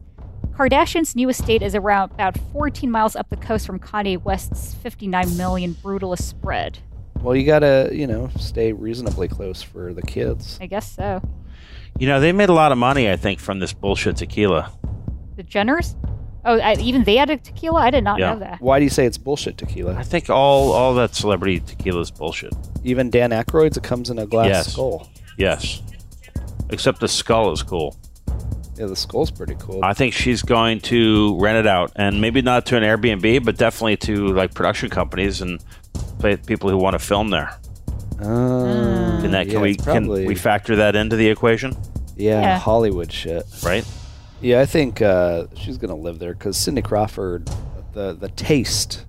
Kardashian's 0.51 1.15
new 1.15 1.29
estate 1.29 1.61
is 1.61 1.75
around 1.75 2.11
about 2.11 2.37
14 2.51 2.89
miles 2.89 3.15
up 3.15 3.29
the 3.29 3.37
coast 3.37 3.65
from 3.67 3.79
Kanye 3.79 4.21
West's 4.21 4.73
59 4.75 5.37
million 5.37 5.75
brutalist 5.75 6.23
spread. 6.23 6.79
Well, 7.21 7.35
you 7.35 7.45
gotta, 7.45 7.89
you 7.93 8.07
know, 8.07 8.29
stay 8.37 8.71
reasonably 8.73 9.27
close 9.27 9.61
for 9.61 9.93
the 9.93 10.01
kids. 10.01 10.57
I 10.61 10.65
guess 10.67 10.89
so. 10.91 11.21
You 11.97 12.07
know, 12.07 12.19
they 12.19 12.31
made 12.31 12.49
a 12.49 12.53
lot 12.53 12.71
of 12.71 12.77
money, 12.77 13.09
I 13.09 13.15
think, 13.15 13.39
from 13.39 13.59
this 13.59 13.73
bullshit 13.73 14.17
tequila. 14.17 14.71
The 15.35 15.43
Jenners? 15.43 15.95
Oh, 16.45 16.57
I, 16.57 16.75
even 16.75 17.03
they 17.03 17.17
had 17.17 17.29
a 17.29 17.37
tequila? 17.37 17.81
I 17.81 17.91
did 17.91 18.03
not 18.03 18.19
Yeah. 18.19 18.33
know 18.33 18.39
that. 18.39 18.61
Why 18.61 18.79
do 18.79 18.83
you 18.85 18.89
say 18.89 19.05
it's 19.05 19.17
bullshit 19.17 19.57
tequila? 19.57 19.95
I 19.95 20.03
think 20.03 20.29
all 20.29 20.71
all 20.71 20.93
that 20.95 21.13
celebrity 21.13 21.59
tequila 21.59 21.99
is 21.99 22.11
bullshit. 22.11 22.53
Even 22.83 23.09
Dan 23.09 23.31
Aykroyd's, 23.31 23.75
it 23.77 23.83
comes 23.83 24.09
in 24.09 24.19
a 24.19 24.25
glass 24.25 24.47
Yes. 24.47 24.71
skull. 24.73 25.07
Yes. 25.37 25.81
Except 26.69 26.99
the 27.01 27.07
skull 27.09 27.51
is 27.51 27.61
cool. 27.63 27.97
Yeah, 28.77 28.85
the 28.85 28.95
skull's 28.95 29.31
pretty 29.31 29.55
cool. 29.59 29.81
I 29.83 29.93
think 29.93 30.13
she's 30.13 30.41
going 30.41 30.79
to 30.81 31.37
rent 31.41 31.57
it 31.57 31.67
out, 31.67 31.91
and 31.97 32.21
maybe 32.21 32.41
not 32.41 32.65
to 32.67 32.77
an 32.77 32.83
Airbnb, 32.83 33.43
but 33.43 33.57
definitely 33.57 33.97
to 33.97 34.27
like 34.27 34.53
production 34.53 34.89
companies 34.89 35.41
and 35.41 35.59
people 36.47 36.69
who 36.69 36.77
want 36.77 36.93
to 36.93 36.99
film 36.99 37.29
there. 37.31 37.51
Uh, 38.19 39.19
Can 39.21 39.31
that 39.31 39.47
yeah, 39.47 39.53
can 39.53 39.61
we 39.61 39.75
probably, 39.75 40.21
can 40.21 40.27
we 40.27 40.35
factor 40.35 40.75
that 40.77 40.95
into 40.95 41.15
the 41.15 41.29
equation? 41.29 41.75
yeah, 42.15 42.41
Yeah. 42.41 42.59
Hollywood 42.59 43.11
shit. 43.11 43.45
Right? 43.63 43.85
Yeah, 44.41 44.59
I 44.61 44.65
think 44.65 45.01
uh, 45.01 45.47
she's 45.55 45.77
gonna 45.77 45.95
live 45.95 46.19
there 46.19 46.33
because 46.33 46.57
Cindy 46.57 46.81
Crawford, 46.81 47.49
the 47.93 48.13
the 48.13 48.29
taste 48.29 49.05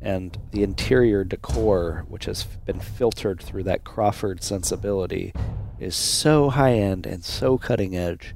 and 0.00 0.38
the 0.52 0.62
interior 0.62 1.24
decor, 1.24 2.04
which 2.08 2.26
has 2.26 2.44
been 2.64 2.78
filtered 2.80 3.40
through 3.42 3.64
that 3.64 3.82
Crawford 3.84 4.42
sensibility, 4.42 5.32
is 5.80 5.96
so 5.96 6.50
high 6.50 6.74
end 6.74 7.06
and 7.06 7.24
so 7.24 7.58
cutting 7.58 7.96
edge 7.96 8.34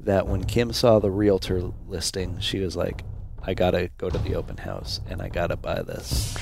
that 0.00 0.26
when 0.26 0.44
Kim 0.44 0.72
saw 0.72 0.98
the 0.98 1.10
realtor 1.10 1.72
listing, 1.88 2.38
she 2.40 2.58
was 2.60 2.76
like, 2.76 3.02
"I 3.42 3.54
gotta 3.54 3.90
go 3.98 4.08
to 4.10 4.18
the 4.18 4.34
open 4.34 4.56
house 4.58 5.00
and 5.08 5.20
I 5.22 5.28
gotta 5.28 5.56
buy 5.56 5.82
this." 5.82 6.36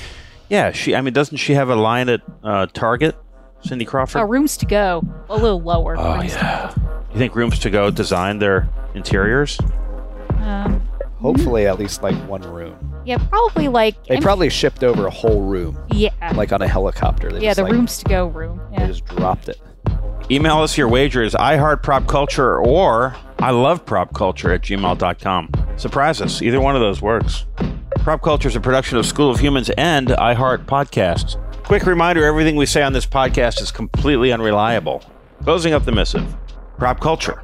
Yeah. 0.49 0.71
She. 0.71 0.95
I 0.95 1.01
mean, 1.01 1.13
doesn't 1.13 1.37
she 1.37 1.53
have 1.53 1.69
a 1.69 1.75
line 1.75 2.09
at 2.09 2.21
uh, 2.43 2.67
Target? 2.67 3.15
Cindy 3.61 3.85
Crawford. 3.85 4.21
Oh, 4.21 4.25
rooms 4.25 4.57
to 4.57 4.65
go. 4.67 5.01
A 5.29 5.35
little 5.35 5.59
lower. 5.61 5.95
Oh, 5.97 6.21
yeah. 6.21 6.71
You 7.11 7.17
think 7.17 7.33
Rooms 7.35 7.57
to 7.59 7.69
Go 7.71 7.89
designed 7.89 8.39
their 8.41 8.69
interiors? 8.93 9.57
Um, 10.37 10.87
Hopefully, 11.17 11.65
at 11.65 11.79
least 11.79 12.03
like 12.03 12.13
one 12.27 12.41
room. 12.43 12.75
yeah, 13.05 13.17
probably 13.17 13.67
like. 13.69 13.95
They 14.05 14.15
I'm- 14.15 14.21
probably 14.21 14.49
shipped 14.49 14.83
over 14.83 15.07
a 15.07 15.09
whole 15.09 15.41
room, 15.41 15.79
Yeah. 15.89 16.11
like 16.35 16.51
on 16.51 16.61
a 16.61 16.67
helicopter. 16.67 17.31
They 17.31 17.39
yeah, 17.39 17.49
just, 17.51 17.57
the 17.57 17.63
like, 17.63 17.71
rooms 17.71 17.97
to 17.99 18.05
go 18.05 18.27
room. 18.27 18.61
They 18.77 18.85
just 18.85 19.05
dropped 19.05 19.49
it. 19.49 19.59
Email 20.29 20.57
us 20.59 20.77
your 20.77 20.87
wagers, 20.89 21.33
I 21.33 21.55
heart 21.57 21.81
prop 21.81 22.05
culture 22.07 22.59
or 22.59 23.15
I 23.39 23.51
love 23.51 23.85
prop 23.85 24.13
culture 24.13 24.51
at 24.51 24.61
gmail.com. 24.61 25.49
Surprise 25.77 26.21
us. 26.21 26.41
Either 26.41 26.59
one 26.59 26.75
of 26.75 26.81
those 26.81 27.01
works. 27.01 27.45
Prop 28.05 28.21
Culture 28.21 28.47
is 28.47 28.55
a 28.55 28.61
production 28.61 28.99
of 28.99 29.05
School 29.07 29.31
of 29.31 29.39
Humans 29.39 29.71
and 29.79 30.09
iHeart 30.09 30.67
Podcasts. 30.67 31.41
Quick 31.63 31.87
reminder 31.87 32.23
everything 32.23 32.55
we 32.55 32.67
say 32.67 32.83
on 32.83 32.93
this 32.93 33.07
podcast 33.07 33.59
is 33.59 33.71
completely 33.71 34.31
unreliable. 34.31 35.03
Closing 35.43 35.73
up 35.73 35.85
the 35.85 35.91
missive. 35.91 36.37
Prop 36.77 36.99
Culture. 36.99 37.43